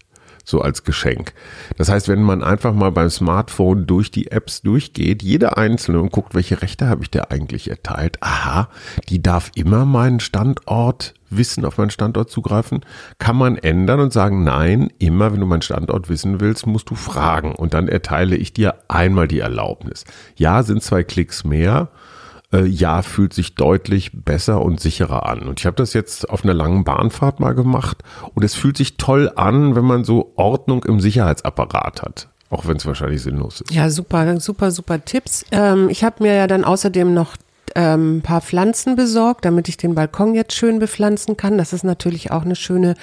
so 0.47 0.63
als 0.63 0.85
Geschenk. 0.85 1.35
Das 1.77 1.91
heißt, 1.91 2.09
wenn 2.09 2.23
man 2.23 2.43
einfach 2.43 2.73
mal 2.73 2.93
beim 2.93 3.11
Smartphone 3.11 3.87
durch 3.87 4.11
die 4.11 4.31
Apps 4.31 4.63
durchgeht, 4.63 5.23
jede 5.23 5.57
einzelne 5.57 6.01
und 6.01 6.13
guckt, 6.13 6.35
welche 6.35 6.63
Rechte 6.63 6.89
habe 6.89 7.03
ich 7.03 7.11
der 7.11 7.33
eigentlich 7.33 7.69
erteilt, 7.69 8.23
aha, 8.23 8.69
die 9.09 9.21
darf 9.21 9.51
immer 9.57 9.85
meinen 9.85 10.21
Standort 10.21 11.15
wissen, 11.29 11.65
auf 11.65 11.79
meinen 11.79 11.91
Standort 11.91 12.31
zugreifen, 12.31 12.85
kann 13.19 13.37
man 13.37 13.57
ändern 13.57 13.99
und 13.99 14.13
sagen, 14.13 14.45
nein, 14.45 14.91
immer 15.01 15.33
wenn 15.33 15.41
du 15.41 15.47
meinen 15.47 15.63
Standort 15.63 16.09
wissen 16.09 16.41
willst, 16.41 16.67
musst 16.67 16.89
du 16.91 16.95
fragen 16.95 17.53
und 17.53 17.75
dann 17.75 17.89
erteile 17.89 18.37
ich 18.37 18.53
dir 18.53 18.77
einmal 18.87 19.27
die 19.27 19.41
Erlaubnis. 19.41 20.05
Ja, 20.37 20.63
sind 20.63 20.85
zwei 20.85 21.03
Klicks 21.03 21.43
mehr, 21.43 21.89
äh, 22.57 22.65
ja, 22.65 23.03
fühlt 23.03 23.35
sich 23.35 23.55
deutlich 23.55 24.11
besser 24.13 24.63
und 24.63 24.81
sicherer 24.81 25.29
an. 25.29 25.47
Und 25.47 25.61
ich 25.61 25.67
habe 25.67 25.77
das 25.77 25.93
jetzt 25.93 26.29
auf 26.29 26.45
einer 26.45 26.55
langen 26.55 26.85
Bahnfahrt 26.85 27.41
mal 27.41 27.55
gemacht 27.55 28.03
und 28.35 28.45
es 28.45 28.55
fühlt 28.55 28.77
sich 28.77 28.97
toll 28.97 29.31
an, 29.37 29.77
wenn 29.77 29.85
man 29.85 30.05
so 30.05 30.33
Ordnung 30.37 30.85
im 30.85 31.01
Sicherheitsapparat 31.01 32.03
hat. 32.03 32.29
Auch 32.49 32.67
wenn 32.67 32.77
es 32.77 32.87
wahrscheinlich 32.87 33.23
sinnlos 33.23 33.61
ist. 33.61 33.73
Ja, 33.73 33.91
super, 33.91 34.39
super, 34.41 34.71
super 34.71 35.05
Tipps. 35.05 35.45
Ähm, 35.51 35.89
ich 35.89 36.05
habe 36.05 36.23
mir 36.23 36.35
ja 36.35 36.47
dann 36.47 36.65
außerdem 36.65 37.13
noch 37.13 37.37
ähm, 37.77 38.17
ein 38.19 38.23
paar 38.23 38.41
Pflanzen 38.41 38.97
besorgt, 38.97 39.45
damit 39.45 39.69
ich 39.69 39.77
den 39.77 39.95
Balkon 39.95 40.35
jetzt 40.35 40.55
schön 40.55 40.79
bepflanzen 40.79 41.37
kann. 41.37 41.59
Das 41.59 41.73
ist 41.73 41.85
natürlich 41.85 42.31
auch 42.33 42.45
eine 42.45 42.57
schöne, 42.57 42.95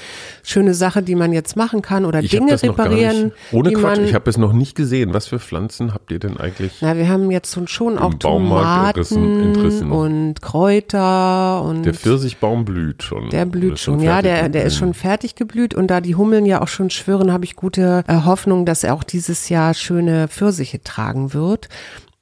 schöne 0.43 0.73
Sache, 0.73 1.03
die 1.03 1.15
man 1.15 1.31
jetzt 1.31 1.55
machen 1.55 1.81
kann 1.81 2.03
oder 2.05 2.19
Ich 2.21 2.31
Dinge 2.31 2.61
reparieren. 2.61 3.31
ohne 3.51 3.71
Quatsch, 3.71 3.97
man, 3.99 4.05
ich 4.05 4.13
habe 4.13 4.29
es 4.29 4.37
noch 4.37 4.51
nicht 4.53 4.75
gesehen. 4.75 5.13
Was 5.13 5.27
für 5.27 5.39
Pflanzen 5.39 5.93
habt 5.93 6.11
ihr 6.11 6.19
denn 6.19 6.37
eigentlich? 6.37 6.73
na, 6.81 6.97
wir 6.97 7.07
haben 7.07 7.29
jetzt 7.31 7.53
schon- 7.53 7.67
schon 7.67 7.97
auch 7.99 8.11
entrissen- 8.13 8.19
Tomaten 8.19 9.43
entrissen. 9.43 9.91
und 9.91 10.41
Kräuter 10.41 11.61
und 11.63 11.83
Der 11.83 11.93
Pfirsichbaum 11.93 12.65
blüht 12.65 13.03
schon. 13.03 13.29
Der 13.29 13.45
blüht 13.45 13.73
ist 13.73 13.81
schon, 13.81 13.99
ja, 13.99 14.21
der, 14.21 14.49
der 14.49 14.63
ist 14.65 14.75
schon 14.75 14.93
fertig 14.93 15.35
geblüht 15.35 15.73
und 15.75 15.87
da 15.87 16.01
die 16.01 16.15
Hummeln 16.15 16.45
ja 16.45 16.61
auch 16.61 16.67
schon 16.67 16.89
schwirren, 16.89 17.31
habe 17.31 17.45
ich 17.45 17.55
gute 17.55 18.03
äh, 18.07 18.15
Hoffnung, 18.25 18.65
dass 18.65 18.83
er 18.83 18.93
auch 18.93 19.03
dieses 19.03 19.49
Jahr 19.49 19.73
schöne 19.73 20.27
Pfirsiche 20.27 20.81
tragen 20.83 21.33
wird. 21.33 21.69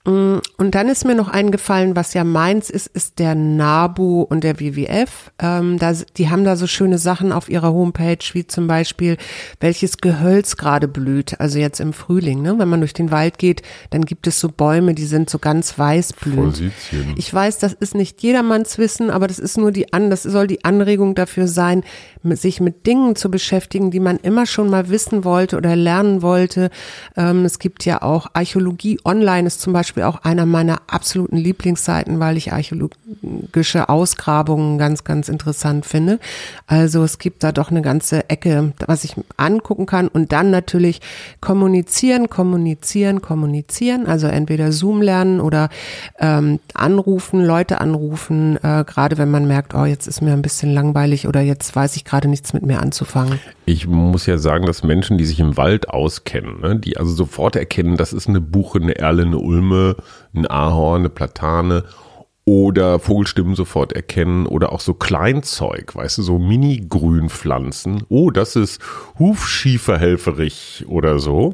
Mm, 0.05 0.39
Und 0.57 0.73
dann 0.73 0.89
ist 0.89 1.05
mir 1.05 1.13
noch 1.13 1.27
eingefallen, 1.27 1.95
was 1.95 2.13
ja 2.15 2.23
meins 2.23 2.69
ist, 2.71 2.87
ist 2.87 3.19
der 3.19 3.35
NABU 3.35 4.21
und 4.23 4.43
der 4.43 4.59
WWF. 4.59 5.31
Ähm, 5.39 5.77
da, 5.77 5.93
die 6.17 6.29
haben 6.29 6.43
da 6.43 6.55
so 6.55 6.65
schöne 6.65 6.97
Sachen 6.97 7.31
auf 7.31 7.49
ihrer 7.49 7.71
Homepage, 7.71 8.17
wie 8.33 8.47
zum 8.47 8.65
Beispiel, 8.67 9.17
welches 9.59 9.97
Gehölz 9.97 10.57
gerade 10.57 10.87
blüht. 10.87 11.39
Also 11.39 11.59
jetzt 11.59 11.79
im 11.79 11.93
Frühling, 11.93 12.41
ne? 12.41 12.57
wenn 12.57 12.67
man 12.69 12.79
durch 12.79 12.93
den 12.93 13.11
Wald 13.11 13.37
geht, 13.37 13.61
dann 13.91 14.03
gibt 14.05 14.25
es 14.25 14.39
so 14.39 14.49
Bäume, 14.49 14.95
die 14.95 15.05
sind 15.05 15.29
so 15.29 15.37
ganz 15.37 15.77
weiß 15.77 16.13
blühend. 16.13 16.57
Ich 17.17 17.31
weiß, 17.31 17.59
das 17.59 17.73
ist 17.73 17.93
nicht 17.93 18.23
jedermanns 18.23 18.79
Wissen, 18.79 19.11
aber 19.11 19.27
das 19.27 19.37
ist 19.37 19.57
nur 19.57 19.71
die 19.71 19.93
an, 19.93 20.09
das 20.09 20.23
soll 20.23 20.47
die 20.47 20.65
Anregung 20.65 21.13
dafür 21.13 21.47
sein, 21.47 21.83
sich 22.23 22.59
mit 22.59 22.87
Dingen 22.87 23.15
zu 23.15 23.29
beschäftigen, 23.29 23.91
die 23.91 23.99
man 23.99 24.17
immer 24.17 24.45
schon 24.45 24.69
mal 24.69 24.89
wissen 24.89 25.23
wollte 25.23 25.57
oder 25.57 25.75
lernen 25.75 26.21
wollte. 26.21 26.69
Ähm, 27.15 27.45
es 27.45 27.59
gibt 27.59 27.85
ja 27.85 28.01
auch 28.01 28.27
Archäologie 28.33 28.99
online 29.05 29.47
ist 29.47 29.61
zum 29.61 29.73
Beispiel 29.73 29.90
auch 29.97 30.23
einer 30.23 30.45
meiner 30.45 30.81
absoluten 30.87 31.37
Lieblingsseiten, 31.37 32.19
weil 32.19 32.37
ich 32.37 32.53
archäologische 32.53 33.89
Ausgrabungen 33.89 34.77
ganz, 34.77 35.03
ganz 35.03 35.29
interessant 35.29 35.85
finde. 35.85 36.19
Also 36.67 37.03
es 37.03 37.19
gibt 37.19 37.43
da 37.43 37.51
doch 37.51 37.71
eine 37.71 37.81
ganze 37.81 38.29
Ecke, 38.29 38.73
was 38.85 39.03
ich 39.03 39.15
angucken 39.37 39.85
kann 39.85 40.07
und 40.07 40.31
dann 40.31 40.51
natürlich 40.51 41.01
kommunizieren, 41.39 42.29
kommunizieren, 42.29 43.21
kommunizieren. 43.21 44.05
Also 44.05 44.27
entweder 44.27 44.71
Zoom 44.71 45.01
lernen 45.01 45.41
oder 45.41 45.69
ähm, 46.19 46.59
anrufen, 46.73 47.43
Leute 47.43 47.81
anrufen, 47.81 48.57
äh, 48.57 48.83
gerade 48.85 49.17
wenn 49.17 49.31
man 49.31 49.47
merkt, 49.47 49.73
oh, 49.73 49.85
jetzt 49.85 50.07
ist 50.07 50.21
mir 50.21 50.33
ein 50.33 50.41
bisschen 50.41 50.73
langweilig 50.73 51.27
oder 51.27 51.41
jetzt 51.41 51.75
weiß 51.75 51.95
ich 51.95 52.05
gerade 52.05 52.27
nichts 52.27 52.53
mit 52.53 52.65
mir 52.65 52.81
anzufangen. 52.81 53.39
Ich 53.65 53.87
muss 53.87 54.25
ja 54.25 54.37
sagen, 54.37 54.65
dass 54.65 54.83
Menschen, 54.83 55.17
die 55.17 55.25
sich 55.25 55.39
im 55.39 55.55
Wald 55.57 55.89
auskennen, 55.89 56.59
ne, 56.61 56.75
die 56.77 56.97
also 56.97 57.13
sofort 57.13 57.55
erkennen, 57.55 57.97
das 57.97 58.11
ist 58.11 58.27
eine 58.27 58.41
Buche, 58.41 58.79
eine 58.79 58.97
Erle, 58.97 59.23
eine 59.23 59.37
Ulme, 59.37 59.80
ein 60.33 60.47
Ahorn, 60.47 61.01
eine 61.01 61.09
Platane 61.09 61.83
oder 62.45 62.99
Vogelstimmen 62.99 63.55
sofort 63.55 63.93
erkennen 63.93 64.45
oder 64.47 64.71
auch 64.71 64.79
so 64.79 64.93
Kleinzeug, 64.93 65.95
weißt 65.95 66.17
du, 66.17 66.21
so 66.23 66.39
Mini-Grünpflanzen. 66.39 68.03
Oh, 68.09 68.31
das 68.31 68.55
ist 68.55 68.81
Hufschieferhelferich 69.19 70.85
oder 70.87 71.19
so. 71.19 71.53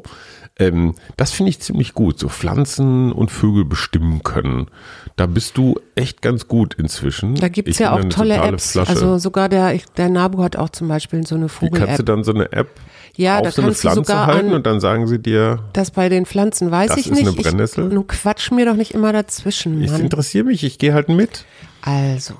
Ähm, 0.58 0.94
das 1.16 1.30
finde 1.32 1.50
ich 1.50 1.60
ziemlich 1.60 1.94
gut, 1.94 2.18
so 2.18 2.28
Pflanzen 2.28 3.12
und 3.12 3.30
Vögel 3.30 3.64
bestimmen 3.64 4.22
können. 4.24 4.66
Da 5.14 5.26
bist 5.26 5.56
du 5.56 5.76
echt 5.94 6.20
ganz 6.20 6.48
gut 6.48 6.74
inzwischen. 6.74 7.36
Da 7.36 7.48
gibt's 7.48 7.72
Ich 7.72 7.78
ja 7.78 7.92
auch 7.92 8.02
tolle 8.04 8.36
Apps. 8.36 8.72
Flasche. 8.72 8.90
Also 8.90 9.18
sogar 9.18 9.48
der, 9.48 9.78
der 9.96 10.08
Nabu 10.08 10.42
hat 10.42 10.56
auch 10.56 10.70
zum 10.70 10.88
Beispiel 10.88 11.24
so 11.26 11.36
eine 11.36 11.46
Wie 11.46 11.70
kannst 11.70 11.80
du 11.80 11.84
Vogel-App. 11.86 12.06
dann 12.06 12.24
so 12.24 12.32
eine 12.32 12.50
App 12.52 12.70
Ja, 13.18 13.38
auf 13.38 13.42
da 13.42 13.50
so 13.50 13.62
eine 13.62 13.74
Pflanze 13.74 13.96
sogar 13.96 14.26
halten 14.26 14.48
an- 14.48 14.54
und 14.54 14.66
dann 14.66 14.80
sagen 14.80 15.06
sie 15.08 15.18
dir, 15.18 15.58
Das 15.72 15.90
bei 15.90 16.08
den 16.08 16.24
Pflanzen 16.24 16.70
weiß 16.70 16.88
Das 16.90 16.98
ich 16.98 17.06
ist 17.10 17.18
eine 17.18 17.30
nicht. 17.30 17.42
Brennnessel? 17.42 17.88
Ich, 17.88 17.92
nun 17.92 18.06
quatsch 18.06 18.50
mir 18.52 18.64
doch 18.64 18.76
nicht 18.76 18.94
immer 18.94 19.12
dazwischen, 19.12 19.82
ich 19.82 19.90
Mann. 19.90 20.00
interessiere 20.02 20.44
mich, 20.44 20.62
ich 20.64 20.78
gehe 20.78 20.94
halt 20.94 21.08
mit. 21.08 21.44
Also, 21.82 22.34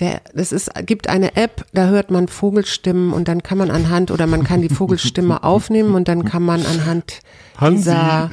der, 0.00 0.20
es 0.34 0.52
ist, 0.52 0.70
gibt 0.86 1.08
eine 1.08 1.36
App, 1.36 1.64
da 1.72 1.86
hört 1.86 2.10
man 2.10 2.28
Vogelstimmen 2.28 3.12
und 3.12 3.26
dann 3.26 3.42
kann 3.42 3.56
man 3.58 3.70
anhand 3.70 4.10
oder 4.10 4.26
man 4.26 4.44
kann 4.44 4.60
die 4.60 4.68
Vogelstimme 4.68 5.42
aufnehmen 5.44 5.94
und 5.94 6.08
dann 6.08 6.24
kann 6.24 6.42
man 6.42 6.64
anhand 6.66 7.20
Hansi. 7.56 7.84
dieser 7.84 8.30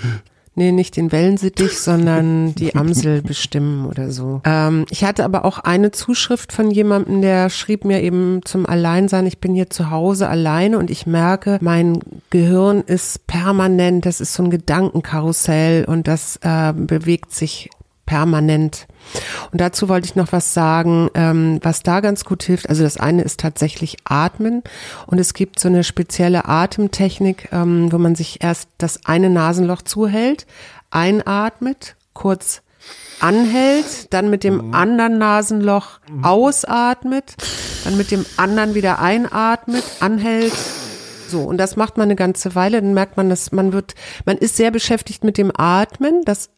nee, 0.59 0.71
nicht 0.73 0.97
den 0.97 1.11
Wellensittich, 1.11 1.79
sondern 1.79 2.53
die 2.53 2.75
Amsel 2.75 3.21
bestimmen 3.21 3.85
oder 3.85 4.11
so. 4.11 4.41
Ähm, 4.43 4.85
ich 4.89 5.05
hatte 5.05 5.23
aber 5.23 5.45
auch 5.45 5.59
eine 5.59 5.91
Zuschrift 5.91 6.51
von 6.51 6.69
jemandem, 6.69 7.21
der 7.21 7.49
schrieb 7.49 7.85
mir 7.85 8.03
eben 8.03 8.41
zum 8.43 8.65
Alleinsein, 8.65 9.25
ich 9.25 9.39
bin 9.39 9.55
hier 9.55 9.69
zu 9.69 9.89
Hause 9.89 10.27
alleine 10.27 10.77
und 10.77 10.91
ich 10.91 11.07
merke, 11.07 11.59
mein 11.61 11.99
Gehirn 12.29 12.81
ist 12.81 13.25
permanent, 13.25 14.05
das 14.05 14.19
ist 14.19 14.33
so 14.33 14.43
ein 14.43 14.49
Gedankenkarussell 14.49 15.85
und 15.85 16.07
das 16.07 16.37
äh, 16.43 16.73
bewegt 16.73 17.33
sich 17.33 17.69
permanent. 18.05 18.87
Und 19.51 19.61
dazu 19.61 19.89
wollte 19.89 20.05
ich 20.05 20.15
noch 20.15 20.31
was 20.31 20.53
sagen, 20.53 21.09
ähm, 21.13 21.59
was 21.63 21.83
da 21.83 21.99
ganz 21.99 22.25
gut 22.25 22.43
hilft. 22.43 22.69
Also 22.69 22.83
das 22.83 22.97
eine 22.97 23.23
ist 23.23 23.39
tatsächlich 23.39 23.97
Atmen. 24.03 24.63
Und 25.07 25.19
es 25.19 25.33
gibt 25.33 25.59
so 25.59 25.67
eine 25.67 25.83
spezielle 25.83 26.45
Atemtechnik, 26.45 27.49
ähm, 27.51 27.91
wo 27.91 27.97
man 27.97 28.15
sich 28.15 28.43
erst 28.43 28.69
das 28.77 29.05
eine 29.05 29.29
Nasenloch 29.29 29.81
zuhält, 29.81 30.45
einatmet, 30.91 31.95
kurz 32.13 32.61
anhält, 33.19 34.13
dann 34.13 34.29
mit 34.29 34.43
dem 34.43 34.73
anderen 34.73 35.17
Nasenloch 35.17 35.99
ausatmet, 36.21 37.35
dann 37.83 37.97
mit 37.97 38.11
dem 38.11 38.25
anderen 38.37 38.75
wieder 38.75 38.99
einatmet, 38.99 39.83
anhält. 39.99 40.53
So, 41.27 41.41
und 41.41 41.57
das 41.57 41.75
macht 41.75 41.97
man 41.97 42.05
eine 42.05 42.15
ganze 42.15 42.55
Weile, 42.55 42.81
dann 42.81 42.93
merkt 42.93 43.17
man, 43.17 43.29
dass 43.29 43.51
man 43.51 43.71
wird, 43.71 43.93
man 44.25 44.37
ist 44.37 44.55
sehr 44.55 44.71
beschäftigt 44.71 45.23
mit 45.23 45.37
dem 45.37 45.51
Atmen, 45.55 46.23
das 46.25 46.49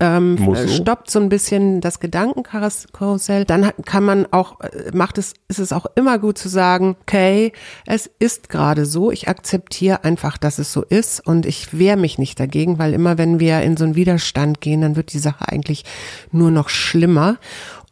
ähm, 0.00 0.38
stoppt 0.68 1.10
so 1.10 1.18
ein 1.20 1.28
bisschen 1.28 1.80
das 1.80 2.00
Gedankenkarussell. 2.00 3.44
Dann 3.44 3.70
kann 3.84 4.04
man 4.04 4.26
auch, 4.30 4.60
äh, 4.60 4.90
macht 4.94 5.18
es, 5.18 5.34
ist 5.48 5.58
es 5.58 5.72
auch 5.72 5.86
immer 5.94 6.18
gut 6.18 6.38
zu 6.38 6.48
sagen, 6.48 6.96
okay, 7.02 7.52
es 7.86 8.10
ist 8.18 8.48
gerade 8.48 8.86
so, 8.86 9.10
ich 9.10 9.28
akzeptiere 9.28 10.04
einfach, 10.04 10.38
dass 10.38 10.58
es 10.58 10.72
so 10.72 10.82
ist 10.82 11.26
und 11.26 11.46
ich 11.46 11.78
wehre 11.78 11.96
mich 11.96 12.18
nicht 12.18 12.38
dagegen, 12.38 12.78
weil 12.78 12.94
immer 12.94 13.18
wenn 13.18 13.40
wir 13.40 13.62
in 13.62 13.76
so 13.76 13.84
einen 13.84 13.94
Widerstand 13.94 14.60
gehen, 14.60 14.80
dann 14.80 14.96
wird 14.96 15.12
die 15.12 15.18
Sache 15.18 15.48
eigentlich 15.48 15.84
nur 16.32 16.50
noch 16.50 16.68
schlimmer. 16.68 17.38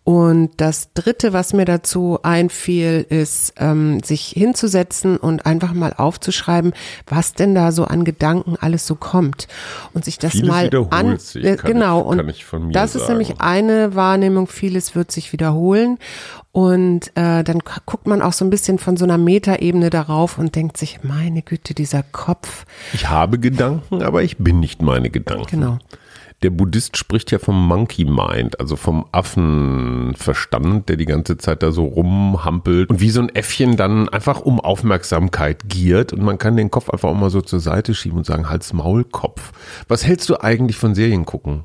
Und 0.06 0.50
das 0.58 0.92
Dritte, 0.94 1.32
was 1.32 1.52
mir 1.52 1.64
dazu 1.64 2.20
einfiel, 2.22 3.04
ist, 3.08 3.54
ähm, 3.56 4.00
sich 4.04 4.28
hinzusetzen 4.28 5.16
und 5.16 5.46
einfach 5.46 5.72
mal 5.72 5.94
aufzuschreiben, 5.94 6.75
was 7.08 7.32
denn 7.34 7.56
da 7.56 7.72
so 7.72 7.86
an 7.86 8.04
Gedanken 8.04 8.54
alles 8.60 8.86
so 8.86 8.94
kommt. 8.94 9.48
Und 9.94 10.04
sich 10.04 10.20
das 10.20 10.30
Vieles 10.30 10.48
mal 10.48 10.70
an. 10.90 11.18
sich, 11.18 11.44
äh, 11.44 11.56
genau, 11.56 12.02
ich- 12.02 12.52
und 12.52 12.72
das 12.72 12.94
ist 12.94 13.00
sagen. 13.08 13.14
nämlich 13.14 13.40
eine 13.40 13.96
Wahrnehmung, 13.96 14.46
vieles 14.46 14.94
wird 14.94 15.10
sich 15.10 15.32
wiederholen. 15.32 15.98
Und 16.52 17.08
äh, 17.16 17.42
dann 17.42 17.58
guckt 17.84 18.06
man 18.06 18.22
auch 18.22 18.32
so 18.32 18.44
ein 18.44 18.50
bisschen 18.50 18.78
von 18.78 18.96
so 18.96 19.04
einer 19.04 19.18
Metaebene 19.18 19.90
darauf 19.90 20.38
und 20.38 20.54
denkt 20.54 20.76
sich, 20.76 21.00
meine 21.02 21.42
Güte, 21.42 21.75
dieser 21.75 22.04
Kopf. 22.04 22.64
Ich 22.92 23.08
habe 23.08 23.40
Gedanken, 23.40 24.04
aber 24.04 24.22
ich 24.22 24.36
bin 24.38 24.60
nicht 24.60 24.82
meine 24.82 25.10
Gedanken. 25.10 25.46
Genau. 25.50 25.78
Der 26.42 26.50
Buddhist 26.50 26.98
spricht 26.98 27.30
ja 27.30 27.38
vom 27.38 27.66
Monkey 27.66 28.04
Mind, 28.04 28.60
also 28.60 28.76
vom 28.76 29.06
Affenverstand, 29.10 30.88
der 30.88 30.96
die 30.96 31.06
ganze 31.06 31.38
Zeit 31.38 31.62
da 31.62 31.72
so 31.72 31.84
rumhampelt 31.84 32.90
und 32.90 33.00
wie 33.00 33.08
so 33.08 33.20
ein 33.20 33.34
Äffchen 33.34 33.76
dann 33.76 34.10
einfach 34.10 34.42
um 34.42 34.60
Aufmerksamkeit 34.60 35.68
giert 35.68 36.12
und 36.12 36.22
man 36.22 36.36
kann 36.36 36.56
den 36.56 36.70
Kopf 36.70 36.90
einfach 36.90 37.08
auch 37.08 37.14
mal 37.14 37.30
so 37.30 37.40
zur 37.40 37.60
Seite 37.60 37.94
schieben 37.94 38.18
und 38.18 38.26
sagen, 38.26 38.50
Hals, 38.50 38.74
Maul, 38.74 39.04
Kopf. 39.04 39.52
Was 39.88 40.06
hältst 40.06 40.28
du 40.28 40.38
eigentlich 40.38 40.76
von 40.76 40.94
Serien 40.94 41.24
gucken? 41.24 41.64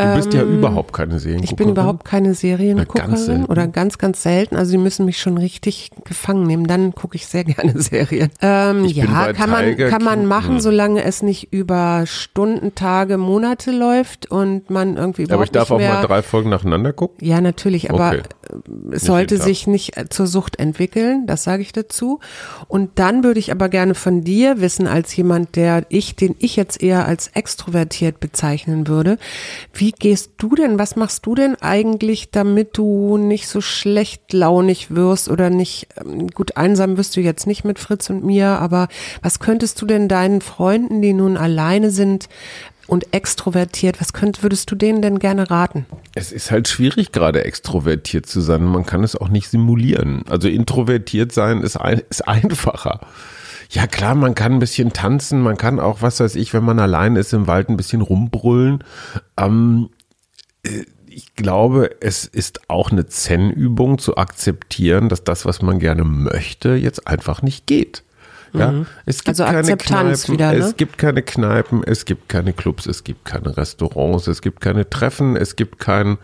Du 0.00 0.16
bist 0.16 0.32
ja 0.34 0.42
überhaupt 0.42 0.92
keine 0.92 1.18
Serienguckerin. 1.18 1.38
Ähm, 1.40 1.44
Ich 1.44 1.56
bin 1.56 1.68
überhaupt 1.68 2.04
keine 2.04 2.34
Serienguckerin 2.34 3.44
oder 3.46 3.66
ganz, 3.66 3.98
ganz 3.98 4.22
selten. 4.22 4.56
Also 4.56 4.70
sie 4.72 4.78
müssen 4.78 5.04
mich 5.06 5.18
schon 5.18 5.36
richtig 5.38 5.90
gefangen 6.04 6.44
nehmen. 6.46 6.66
Dann 6.66 6.94
gucke 6.94 7.16
ich 7.16 7.26
sehr 7.26 7.44
gerne 7.50 7.80
Serien. 7.80 8.30
Ähm, 8.40 8.84
ja, 8.86 9.32
kann 9.32 9.50
man, 9.50 9.64
Tiger 9.66 9.88
kann 9.90 10.02
man 10.04 10.20
King. 10.20 10.28
machen, 10.28 10.54
Hm. 10.54 10.60
solange 10.60 11.04
es 11.04 11.22
nicht 11.22 11.52
über 11.52 12.04
Stunden, 12.06 12.74
Tage, 12.74 13.18
Monate 13.18 13.70
läuft 13.70 14.30
und 14.30 14.70
man 14.70 14.96
irgendwie 14.96 15.22
überhaupt 15.22 15.34
Aber 15.34 15.44
ich 15.44 15.50
darf 15.50 15.70
nicht 15.70 15.88
auch 15.88 15.94
mal 15.94 16.06
drei 16.06 16.22
Folgen 16.22 16.50
nacheinander 16.50 16.92
gucken. 16.92 17.24
Ja, 17.26 17.40
natürlich, 17.40 17.90
aber 17.90 18.08
Okay. 18.10 18.22
äh, 18.92 18.94
es 18.96 19.02
sollte 19.02 19.38
sich 19.38 19.66
nicht 19.66 19.96
äh, 19.96 20.08
zur 20.08 20.26
Sucht 20.26 20.58
entwickeln, 20.58 21.26
das 21.26 21.44
sage 21.44 21.62
ich 21.62 21.72
dazu. 21.72 22.20
Und 22.68 22.98
dann 22.98 23.22
würde 23.24 23.38
ich 23.38 23.52
aber 23.52 23.68
gerne 23.68 23.94
von 23.94 24.22
dir 24.22 24.60
wissen, 24.60 24.86
als 24.86 25.14
jemand, 25.16 25.56
der 25.56 25.84
ich, 25.88 26.16
den 26.16 26.34
ich 26.38 26.56
jetzt 26.56 26.82
eher 26.82 27.06
als 27.06 27.28
extrovertiert 27.28 28.20
bezeichnen 28.20 28.88
würde, 28.88 29.18
wie 29.72 29.89
gehst 29.92 30.32
du 30.38 30.54
denn, 30.54 30.78
was 30.78 30.96
machst 30.96 31.26
du 31.26 31.34
denn 31.34 31.56
eigentlich, 31.60 32.30
damit 32.30 32.76
du 32.78 33.16
nicht 33.16 33.48
so 33.48 33.60
schlecht 33.60 34.32
launig 34.32 34.94
wirst 34.94 35.28
oder 35.28 35.50
nicht, 35.50 35.88
ähm, 35.96 36.28
gut, 36.28 36.56
einsam 36.56 36.96
wirst 36.96 37.16
du 37.16 37.20
jetzt 37.20 37.46
nicht 37.46 37.64
mit 37.64 37.78
Fritz 37.78 38.10
und 38.10 38.24
mir, 38.24 38.46
aber 38.46 38.88
was 39.22 39.38
könntest 39.38 39.80
du 39.80 39.86
denn 39.86 40.08
deinen 40.08 40.40
Freunden, 40.40 41.02
die 41.02 41.12
nun 41.12 41.36
alleine 41.36 41.90
sind, 41.90 42.28
und 42.90 43.14
extrovertiert, 43.14 44.00
was 44.00 44.12
könnt, 44.12 44.42
würdest 44.42 44.68
du 44.70 44.74
denen 44.74 45.00
denn 45.00 45.20
gerne 45.20 45.48
raten? 45.48 45.86
Es 46.16 46.32
ist 46.32 46.50
halt 46.50 46.66
schwierig, 46.66 47.12
gerade 47.12 47.44
extrovertiert 47.44 48.26
zu 48.26 48.40
sein. 48.40 48.64
Man 48.64 48.84
kann 48.84 49.04
es 49.04 49.14
auch 49.14 49.28
nicht 49.28 49.48
simulieren. 49.48 50.24
Also 50.28 50.48
introvertiert 50.48 51.30
sein 51.30 51.62
ist, 51.62 51.76
ein, 51.76 52.02
ist 52.10 52.22
einfacher. 52.28 53.00
Ja 53.70 53.86
klar, 53.86 54.16
man 54.16 54.34
kann 54.34 54.54
ein 54.54 54.58
bisschen 54.58 54.92
tanzen, 54.92 55.40
man 55.42 55.56
kann 55.56 55.78
auch, 55.78 56.02
was 56.02 56.18
weiß 56.18 56.34
ich, 56.34 56.52
wenn 56.52 56.64
man 56.64 56.80
allein 56.80 57.14
ist 57.14 57.32
im 57.32 57.46
Wald, 57.46 57.68
ein 57.68 57.76
bisschen 57.76 58.00
rumbrüllen. 58.00 58.82
Ähm, 59.36 59.90
äh, 60.64 60.84
ich 61.06 61.34
glaube, 61.34 61.90
es 62.00 62.24
ist 62.24 62.68
auch 62.68 62.90
eine 62.90 63.06
Zen-Übung 63.06 63.98
zu 63.98 64.16
akzeptieren, 64.16 65.08
dass 65.08 65.24
das, 65.24 65.44
was 65.44 65.62
man 65.62 65.78
gerne 65.78 66.04
möchte, 66.04 66.74
jetzt 66.74 67.06
einfach 67.06 67.42
nicht 67.42 67.66
geht. 67.66 68.04
Ja, 68.52 68.84
es 69.06 69.18
gibt 69.18 69.28
Also 69.28 69.44
keine 69.44 69.58
Akzeptanz 69.58 70.24
Kneipen, 70.24 70.34
wieder, 70.34 70.52
ne? 70.52 70.58
es 70.58 70.76
gibt 70.76 70.98
keine 70.98 71.22
Kneipen, 71.22 71.84
es 71.84 72.04
gibt 72.04 72.28
keine 72.28 72.52
Clubs, 72.52 72.86
es 72.86 73.04
gibt 73.04 73.24
keine 73.24 73.56
Restaurants, 73.56 74.26
es 74.26 74.42
gibt 74.42 74.60
keine 74.60 74.90
Treffen, 74.90 75.36
es 75.36 75.54
gibt 75.54 75.78
kein 75.78 76.18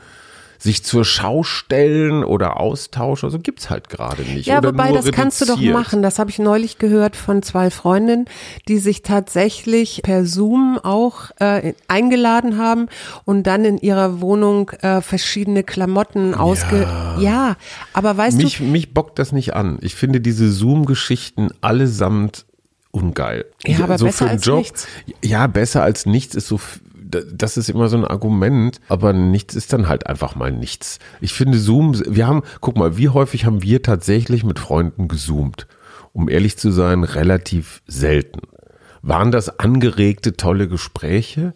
sich 0.59 0.85
zur 0.85 1.05
Schau 1.05 1.43
stellen 1.43 2.25
oder 2.25 2.61
Austausch, 2.61 3.25
also 3.25 3.39
gibt's 3.39 3.71
halt 3.71 3.89
gerade 3.89 4.23
nicht. 4.23 4.47
Ja, 4.47 4.59
oder 4.59 4.71
wobei, 4.71 4.93
das 4.93 5.11
kannst 5.13 5.41
du 5.41 5.45
doch 5.45 5.55
reduziert. 5.55 5.75
machen. 5.75 6.03
Das 6.03 6.19
habe 6.19 6.31
ich 6.31 6.39
neulich 6.39 6.79
gehört 6.79 7.17
von 7.17 7.43
zwei 7.43 7.71
Freundinnen, 7.71 8.27
die 8.69 8.79
sich 8.79 9.03
tatsächlich 9.03 10.01
per 10.03 10.25
Zoom 10.25 10.79
auch 10.83 11.31
äh, 11.39 11.75
eingeladen 11.89 12.59
haben 12.59 12.89
und 13.25 13.45
dann 13.47 13.65
in 13.65 13.79
ihrer 13.79 14.21
Wohnung 14.21 14.71
äh, 14.83 15.01
verschiedene 15.01 15.63
Klamotten 15.63 16.35
ausge... 16.35 16.87
Ja, 17.19 17.57
aber 17.93 18.17
weißt 18.17 18.37
Mich, 18.37 18.59
du, 18.59 18.65
mich 18.65 18.93
bockt 18.93 19.19
das 19.19 19.33
nicht 19.33 19.55
an. 19.55 19.79
Ich 19.81 19.95
finde 19.95 20.21
diese 20.21 20.51
Zoom-Geschichten 20.51 21.49
allesamt 21.61 22.45
ungeil. 22.91 23.45
Ja, 23.65 23.81
aber 23.85 23.99
so 23.99 24.07
besser 24.07 24.29
als 24.29 24.45
Job, 24.45 24.59
nichts. 24.59 24.87
Ja, 25.23 25.47
besser 25.47 25.83
als 25.83 26.07
nichts 26.07 26.35
ist 26.35 26.49
so, 26.49 26.61
das 27.25 27.57
ist 27.57 27.69
immer 27.69 27.89
so 27.89 27.97
ein 27.97 28.05
Argument, 28.05 28.81
aber 28.89 29.13
nichts 29.13 29.55
ist 29.55 29.73
dann 29.73 29.89
halt 29.89 30.07
einfach 30.07 30.35
mal 30.35 30.53
nichts. 30.53 30.99
Ich 31.21 31.33
finde 31.33 31.59
Zoom, 31.59 32.01
wir 32.07 32.27
haben, 32.27 32.43
guck 32.61 32.77
mal, 32.77 32.97
wie 32.97 33.09
häufig 33.09 33.45
haben 33.45 33.63
wir 33.63 33.83
tatsächlich 33.83 34.45
mit 34.45 34.59
Freunden 34.59 35.09
gezoomt? 35.09 35.67
Um 36.13 36.29
ehrlich 36.29 36.57
zu 36.57 36.71
sein, 36.71 37.05
relativ 37.05 37.83
selten. 37.87 38.41
Waren 39.03 39.31
das 39.31 39.59
angeregte, 39.59 40.37
tolle 40.37 40.67
Gespräche? 40.69 41.53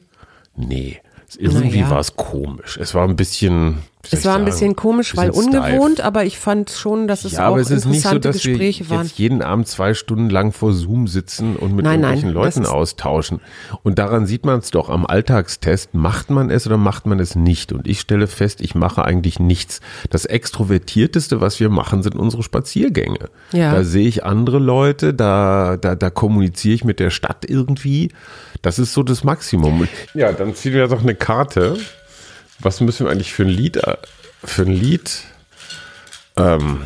Nee. 0.55 1.01
Irgendwie 1.39 1.81
Naja. 1.81 1.91
war 1.91 2.01
es 2.01 2.17
komisch. 2.17 2.77
Es 2.77 2.95
war 2.95 3.09
ein 3.09 3.17
bisschen. 3.17 3.79
Es 4.11 4.25
war 4.25 4.37
ein 4.37 4.45
bisschen 4.45 4.77
komisch, 4.77 5.17
weil 5.17 5.29
bisschen 5.29 5.53
steif. 5.53 5.73
ungewohnt, 5.73 6.01
aber 6.01 6.25
ich 6.25 6.39
fand 6.39 6.71
schon, 6.71 7.07
dass 7.07 7.25
es 7.25 7.33
Ja, 7.33 7.47
auch 7.47 7.53
aber 7.53 7.61
es 7.61 7.71
ist 7.71 7.85
nicht 7.85 8.03
so, 8.03 8.09
interessante 8.17 8.21
dass 8.21 8.45
wir 8.45 8.53
Gespräche 8.53 8.89
waren. 8.91 9.07
jetzt 9.07 9.19
jeden 9.19 9.43
Abend 9.43 9.69
zwei 9.69 9.93
Stunden 9.95 10.31
lang 10.31 10.53
vor 10.53 10.73
Zoom 10.73 11.07
sitzen 11.07 11.55
und 11.57 11.75
mit 11.77 11.85
Nein, 11.85 12.01
nein, 12.01 12.17
irgendwelchen 12.19 12.63
das 12.63 12.63
Leuten 12.63 12.67
austauschen. 12.67 13.41
Und 13.83 13.99
daran 13.99 14.27
sieht 14.27 14.45
man 14.47 14.59
es 14.61 14.71
doch 14.71 14.89
am 14.89 15.05
Alltagstest. 15.07 15.95
Macht 15.95 16.31
man 16.31 16.51
es 16.51 16.67
oder 16.67 16.79
macht 16.79 17.07
man 17.07 17.21
es 17.21 17.37
nicht? 17.37 17.73
Und 17.73 17.87
ich 17.87 18.01
stelle 18.01 18.27
fest, 18.27 18.61
ich 18.63 18.75
mache 18.75 19.05
eigentlich 19.05 19.39
nichts. 19.39 19.81
Das 20.09 20.25
Extrovertierteste, 20.25 21.41
was 21.41 21.61
wir 21.61 21.69
machen, 21.69 22.03
sind 22.03 22.17
unsere 22.17 22.43
Spaziergänge. 22.43 23.29
Ja. 23.53 23.75
Da 23.75 23.85
sehe 23.85 24.09
ich 24.09 24.25
andere 24.25 24.59
Leute, 24.59 25.13
da, 25.15 25.77
da, 25.77 25.95
da 25.95 26.11
kommuniziere 26.11 26.75
ich 26.75 26.85
mit 26.85 27.01
der 27.01 27.11
Stadt 27.11 27.45
irgendwie. 27.49 28.11
Das 28.63 28.79
ist 28.79 28.93
so 28.95 29.03
das 29.03 29.25
Maximum. 29.25 29.87
Ja, 30.15 30.33
dann 30.33 30.55
ziehen 30.55 30.73
wir 30.75 30.87
doch 30.89 31.03
eine 31.03 31.15
Karte. 31.15 31.77
Was 32.63 32.81
müssen 32.81 33.07
wir 33.07 33.13
eigentlich 33.13 33.33
für 33.33 33.45
ein 33.45 33.49
Lied, 33.49 33.77
äh, 33.77 33.97
für 34.45 34.63
ein 34.63 34.73
Lied, 34.73 35.23
ähm, 36.37 36.83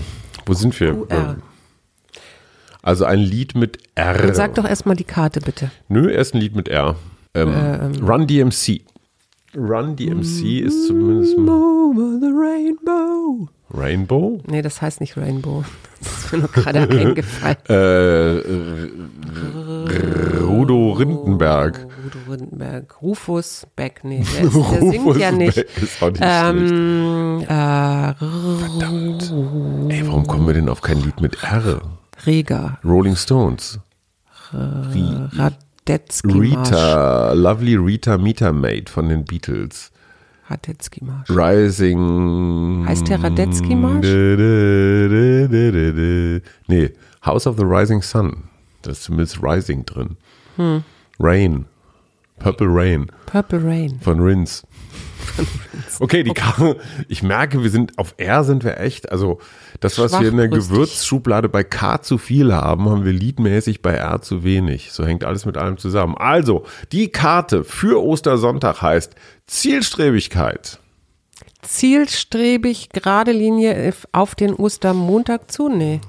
wo 0.47 0.55
sind 0.55 0.79
wir? 0.81 0.95
QR. 0.95 1.37
Also 2.83 3.05
ein 3.07 3.19
Lied 3.21 3.55
mit 3.55 3.79
R. 3.95 4.15
Dann 4.19 4.35
sag 4.35 4.55
doch 4.57 4.69
erstmal 4.69 4.95
die 4.97 5.05
Karte 5.05 5.41
bitte. 5.41 5.71
Nö, 5.89 6.11
erst 6.11 6.35
ein 6.35 6.41
Lied 6.41 6.55
mit 6.55 6.69
R. 6.69 6.97
Ähm, 7.35 7.51
Run 8.03 8.27
DMC. 8.27 8.83
Run 9.57 9.97
DMC 9.97 10.61
ist 10.61 10.87
zumindest 10.87 11.39
mal 11.39 11.53
Over 11.55 12.19
the 12.21 12.27
rainbow. 12.27 13.49
Rainbow. 13.73 14.41
Nee, 14.47 14.63
das 14.63 14.83
heißt 14.83 15.01
nicht 15.01 15.17
Rainbow. 15.17 15.65
Das 16.05 16.13
ist 16.27 16.33
mir 16.33 16.39
nur 16.41 16.49
gerade 16.49 16.81
eingefallen. 16.91 17.57
Äh, 17.67 18.41
Rudo 20.65 20.93
Rindenberg. 20.93 21.87
Rudo 22.05 22.19
Rindenberg. 22.31 23.03
Rufus 23.03 23.67
Beck. 23.77 24.01
Nee, 24.03 24.25
der, 24.35 24.45
ist, 24.45 24.55
der 24.55 24.81
singt 24.81 25.17
ja 25.19 25.31
nicht. 25.31 25.57
Beck 25.57 25.83
ist 25.83 26.03
auch 26.03 26.11
nicht 26.11 26.23
Ähm, 26.23 27.41
äh, 27.43 28.15
schlecht. 28.15 29.33
Ey, 29.91 30.07
warum 30.07 30.27
kommen 30.27 30.47
wir 30.47 30.55
denn 30.55 30.71
auf 30.71 30.81
kein 30.81 31.03
Lied 31.03 31.21
mit 31.21 31.43
R? 31.43 31.83
Rega. 32.25 32.79
Rolling 32.83 33.15
Stones. 33.15 33.79
Rad, 34.55 35.59
Radetzky. 35.87 36.33
Rita, 36.33 37.33
Lovely 37.35 37.75
Rita 37.75 38.17
Metermaid 38.17 38.89
von 38.89 39.11
den 39.11 39.27
Beatles. 39.27 39.91
Radetzky 40.49 41.05
Marsch. 41.05 41.29
Rising. 41.29 42.87
Heißt 42.89 43.07
der 43.09 43.23
Radetzky 43.23 43.75
Marsch? 43.75 44.07
Nee, 46.69 46.91
House 47.27 47.47
of 47.47 47.59
the 47.59 47.65
Rising 47.65 48.01
Sun. 48.01 48.45
Da 48.81 48.93
ist 48.93 49.03
zumindest 49.03 49.43
Rising 49.43 49.85
drin. 49.85 50.17
Rain. 51.19 51.67
Purple 52.39 52.67
Rain 52.69 53.07
Purple 53.27 53.65
Rain. 53.65 54.01
von 54.03 54.21
Rins. 54.21 54.65
Okay, 56.01 56.23
die 56.23 56.33
Karte. 56.33 56.77
Ich 57.09 57.23
merke, 57.23 57.63
wir 57.63 57.71
sind 57.71 57.99
auf 57.99 58.15
R 58.19 58.45
sind 58.45 58.65
wir 58.65 58.79
echt. 58.79 59.11
Also 59.11 59.41
das, 59.81 59.99
was 59.99 60.21
wir 60.21 60.29
in 60.29 60.37
der. 60.37 60.49
Gewürzschublade 60.49 61.49
bei 61.49 61.65
K 61.65 62.03
zu 62.03 62.19
viel 62.19 62.53
haben, 62.53 62.89
haben 62.89 63.05
wir 63.05 63.13
liedmäßig 63.13 63.83
bei 63.83 63.93
R 63.93 64.21
zu 64.21 64.45
wenig. 64.45 64.93
So 64.93 65.07
hängt 65.07 65.25
alles 65.25 65.47
mit 65.47 65.57
allem 65.57 65.79
zusammen. 65.79 66.17
Also 66.17 66.65
die 66.93 67.09
Karte 67.09 67.65
für 67.65 68.03
Ostersonntag 68.05 68.83
heißt 68.83 69.15
Zielstrebigkeit. 69.47 70.79
Zielstrebig, 71.63 72.91
gerade 72.91 73.33
Linie 73.33 73.95
auf 74.13 74.35
den 74.35 74.55
Ostermontag 74.55 75.51
zu? 75.51 75.69
Nee. 75.69 76.01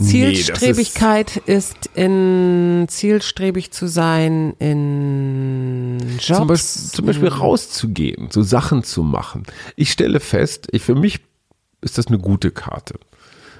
Nee, 0.00 0.04
das 0.04 0.10
Zielstrebigkeit 0.10 1.36
ist, 1.46 1.90
in 1.94 2.86
zielstrebig 2.88 3.72
zu 3.72 3.88
sein 3.88 4.54
in 4.58 5.98
Jobs. 6.18 6.26
Zum 6.26 6.46
Beispiel, 6.46 6.90
zum 6.90 7.06
Beispiel 7.06 7.28
rauszugehen, 7.28 8.30
so 8.30 8.42
Sachen 8.42 8.84
zu 8.84 9.02
machen. 9.02 9.42
Ich 9.76 9.90
stelle 9.90 10.20
fest, 10.20 10.68
ich, 10.72 10.82
für 10.82 10.94
mich 10.94 11.20
ist 11.80 11.98
das 11.98 12.06
eine 12.08 12.18
gute 12.18 12.50
Karte. 12.50 12.98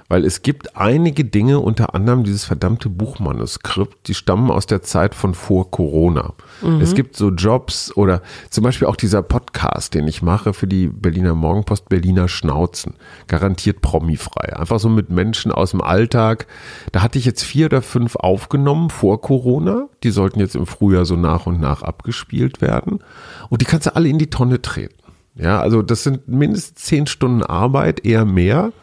Weil 0.09 0.25
es 0.25 0.41
gibt 0.41 0.75
einige 0.75 1.23
Dinge, 1.23 1.59
unter 1.59 1.93
anderem 1.93 2.23
dieses 2.23 2.43
verdammte 2.43 2.89
Buchmanuskript, 2.89 4.07
die 4.07 4.15
stammen 4.15 4.49
aus 4.49 4.65
der 4.65 4.81
Zeit 4.81 5.13
von 5.13 5.35
vor 5.35 5.69
Corona. 5.69 6.33
Es 6.81 6.95
gibt 6.95 7.15
so 7.15 7.29
Jobs 7.29 7.95
oder 7.95 8.23
zum 8.49 8.63
Beispiel 8.63 8.87
auch 8.87 8.95
dieser 8.95 9.21
Podcast, 9.21 9.93
den 9.93 10.07
ich 10.07 10.23
mache 10.23 10.53
für 10.53 10.65
die 10.65 10.87
Berliner 10.87 11.35
Morgenpost, 11.35 11.89
Berliner 11.89 12.27
Schnauzen. 12.27 12.95
Garantiert 13.27 13.81
promifrei. 13.81 14.55
Einfach 14.57 14.79
so 14.79 14.89
mit 14.89 15.11
Menschen 15.11 15.51
aus 15.51 15.71
dem 15.71 15.81
Alltag. 15.81 16.47
Da 16.91 17.03
hatte 17.03 17.19
ich 17.19 17.25
jetzt 17.25 17.43
vier 17.43 17.67
oder 17.67 17.83
fünf 17.83 18.15
aufgenommen 18.15 18.89
vor 18.89 19.21
Corona. 19.21 19.89
Die 20.03 20.09
sollten 20.09 20.39
jetzt 20.39 20.55
im 20.55 20.65
Frühjahr 20.65 21.05
so 21.05 21.15
nach 21.15 21.45
und 21.45 21.61
nach 21.61 21.83
abgespielt 21.83 22.61
werden. 22.61 22.99
Und 23.49 23.61
die 23.61 23.65
kannst 23.65 23.85
du 23.85 23.95
alle 23.95 24.09
in 24.09 24.17
die 24.17 24.31
Tonne 24.31 24.61
treten. 24.61 24.95
Ja, 25.35 25.61
also 25.61 25.81
das 25.81 26.03
sind 26.03 26.27
mindestens 26.27 26.83
zehn 26.83 27.07
Stunden 27.07 27.43
Arbeit, 27.43 28.05
eher 28.05 28.25
mehr, 28.25 28.73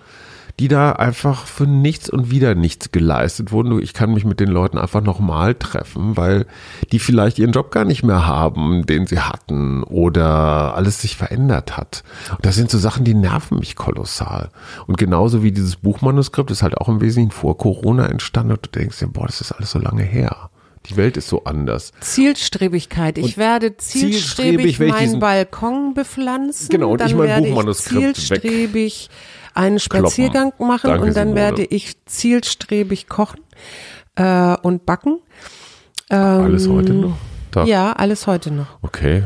die 0.58 0.68
da 0.68 0.92
einfach 0.92 1.46
für 1.46 1.66
nichts 1.66 2.08
und 2.08 2.30
wieder 2.30 2.54
nichts 2.54 2.90
geleistet 2.90 3.52
wurden. 3.52 3.80
Ich 3.82 3.92
kann 3.92 4.14
mich 4.14 4.24
mit 4.24 4.40
den 4.40 4.48
Leuten 4.48 4.78
einfach 4.78 5.02
nochmal 5.02 5.54
treffen, 5.54 6.16
weil 6.16 6.46
die 6.92 6.98
vielleicht 6.98 7.38
ihren 7.38 7.52
Job 7.52 7.70
gar 7.70 7.84
nicht 7.84 8.02
mehr 8.02 8.26
haben, 8.26 8.86
den 8.86 9.06
sie 9.06 9.20
hatten 9.20 9.82
oder 9.82 10.74
alles 10.74 11.02
sich 11.02 11.16
verändert 11.16 11.76
hat. 11.76 12.04
Und 12.30 12.46
das 12.46 12.54
sind 12.54 12.70
so 12.70 12.78
Sachen, 12.78 13.04
die 13.04 13.14
nerven 13.14 13.58
mich 13.58 13.76
kolossal. 13.76 14.50
Und 14.86 14.96
genauso 14.96 15.42
wie 15.42 15.52
dieses 15.52 15.76
Buchmanuskript 15.76 16.50
ist 16.50 16.62
halt 16.62 16.78
auch 16.78 16.88
im 16.88 17.02
Wesentlichen 17.02 17.32
vor 17.32 17.58
Corona 17.58 18.06
entstanden 18.06 18.52
und 18.52 18.64
du 18.64 18.70
denkst 18.70 18.98
dir, 18.98 19.08
boah, 19.08 19.26
das 19.26 19.42
ist 19.42 19.52
alles 19.52 19.72
so 19.72 19.78
lange 19.78 20.04
her. 20.04 20.48
Die 20.88 20.96
Welt 20.96 21.16
ist 21.16 21.28
so 21.28 21.44
anders. 21.44 21.92
Zielstrebigkeit. 22.00 23.18
Ich 23.18 23.24
Und 23.24 23.36
werde 23.36 23.76
zielstrebig, 23.76 24.76
zielstrebig 24.76 24.78
meinen 24.78 25.18
Balkon 25.18 25.94
bepflanzen. 25.94 26.68
Genau, 26.68 26.92
und 26.92 27.00
dann 27.00 27.08
ich 27.08 27.14
mein 27.14 27.28
werde 27.28 27.48
Buchmanuskript 27.48 28.18
ich 28.18 28.26
zielstrebig 28.26 29.10
einen 29.56 29.78
Spaziergang 29.78 30.52
machen 30.58 30.90
Danke, 30.90 31.06
und 31.06 31.16
dann 31.16 31.28
Simone. 31.28 31.40
werde 31.40 31.64
ich 31.64 31.96
zielstrebig 32.06 33.08
kochen 33.08 33.40
äh, 34.16 34.56
und 34.62 34.86
backen. 34.86 35.18
Alles 36.08 36.68
heute 36.68 36.92
noch? 36.94 37.16
Tag. 37.50 37.64
Ähm, 37.64 37.68
Ja, 37.68 37.92
alles 37.92 38.26
heute 38.26 38.50
noch. 38.52 38.66
Okay. 38.82 39.24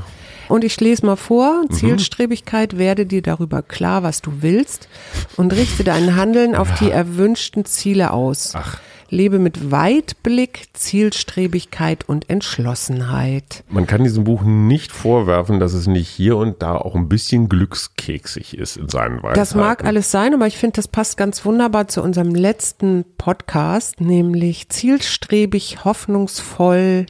Und 0.49 0.65
ich 0.65 0.81
lese 0.81 1.07
mal 1.07 1.17
vor, 1.17 1.63
Mhm. 1.69 1.71
Zielstrebigkeit, 1.75 2.77
werde 2.79 3.07
dir 3.07 3.23
darüber 3.23 3.63
klar, 3.63 4.03
was 4.03 4.21
du 4.23 4.33
willst 4.41 4.89
und 5.37 5.53
richte 5.53 5.85
dein 5.85 6.17
Handeln 6.17 6.57
auf 6.57 6.73
die 6.81 6.91
erwünschten 6.91 7.65
Ziele 7.67 8.11
aus. 8.13 8.53
Ach. 8.57 8.81
Lebe 9.11 9.39
mit 9.41 9.71
Weitblick, 9.73 10.69
Zielstrebigkeit 10.73 12.09
und 12.09 12.31
Entschlossenheit. 12.31 13.65
Man 13.69 13.87
kann 13.87 14.05
diesem 14.05 14.25
Buch 14.25 14.43
nicht 14.43 14.93
vorwerfen, 14.93 15.59
dass 15.59 15.73
es 15.73 15.89
nicht 15.89 16.09
hier 16.09 16.37
und 16.37 16.63
da 16.63 16.77
auch 16.77 16.95
ein 16.95 17.09
bisschen 17.09 17.49
glückskeksig 17.49 18.57
ist 18.57 18.77
in 18.77 18.89
seinen 18.89 19.17
Weisheiten. 19.17 19.35
Das 19.41 19.55
mag 19.55 19.85
alles 19.85 20.11
sein, 20.11 20.33
aber 20.33 20.47
ich 20.47 20.59
finde, 20.59 20.77
das 20.77 20.89
passt 20.89 21.17
ganz 21.17 21.45
wunderbar 21.45 21.89
zu 21.89 22.03
unserem 22.03 22.35
letzten 22.35 23.05
Podcast, 23.19 24.01
nämlich 24.01 24.69
zielstrebig, 24.69 25.85
hoffnungsvoll 25.85 27.07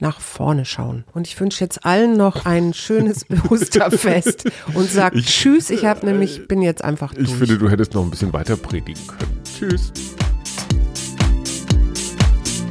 nach 0.00 0.20
vorne 0.20 0.64
schauen. 0.64 1.04
Und 1.12 1.26
ich 1.26 1.38
wünsche 1.40 1.64
jetzt 1.64 1.84
allen 1.84 2.16
noch 2.16 2.46
ein 2.46 2.72
schönes 2.72 3.26
Osterfest 3.48 4.50
und 4.74 4.90
sag 4.90 5.14
Tschüss. 5.14 5.70
Ich 5.70 5.84
habe 5.84 6.06
nämlich 6.06 6.46
bin 6.48 6.62
jetzt 6.62 6.84
einfach 6.84 7.14
durch. 7.14 7.28
Ich 7.28 7.34
finde, 7.34 7.58
du 7.58 7.68
hättest 7.68 7.94
noch 7.94 8.02
ein 8.02 8.10
bisschen 8.10 8.32
weiter 8.32 8.56
predigen 8.56 9.06
können. 9.06 9.40
Tschüss. 9.44 9.92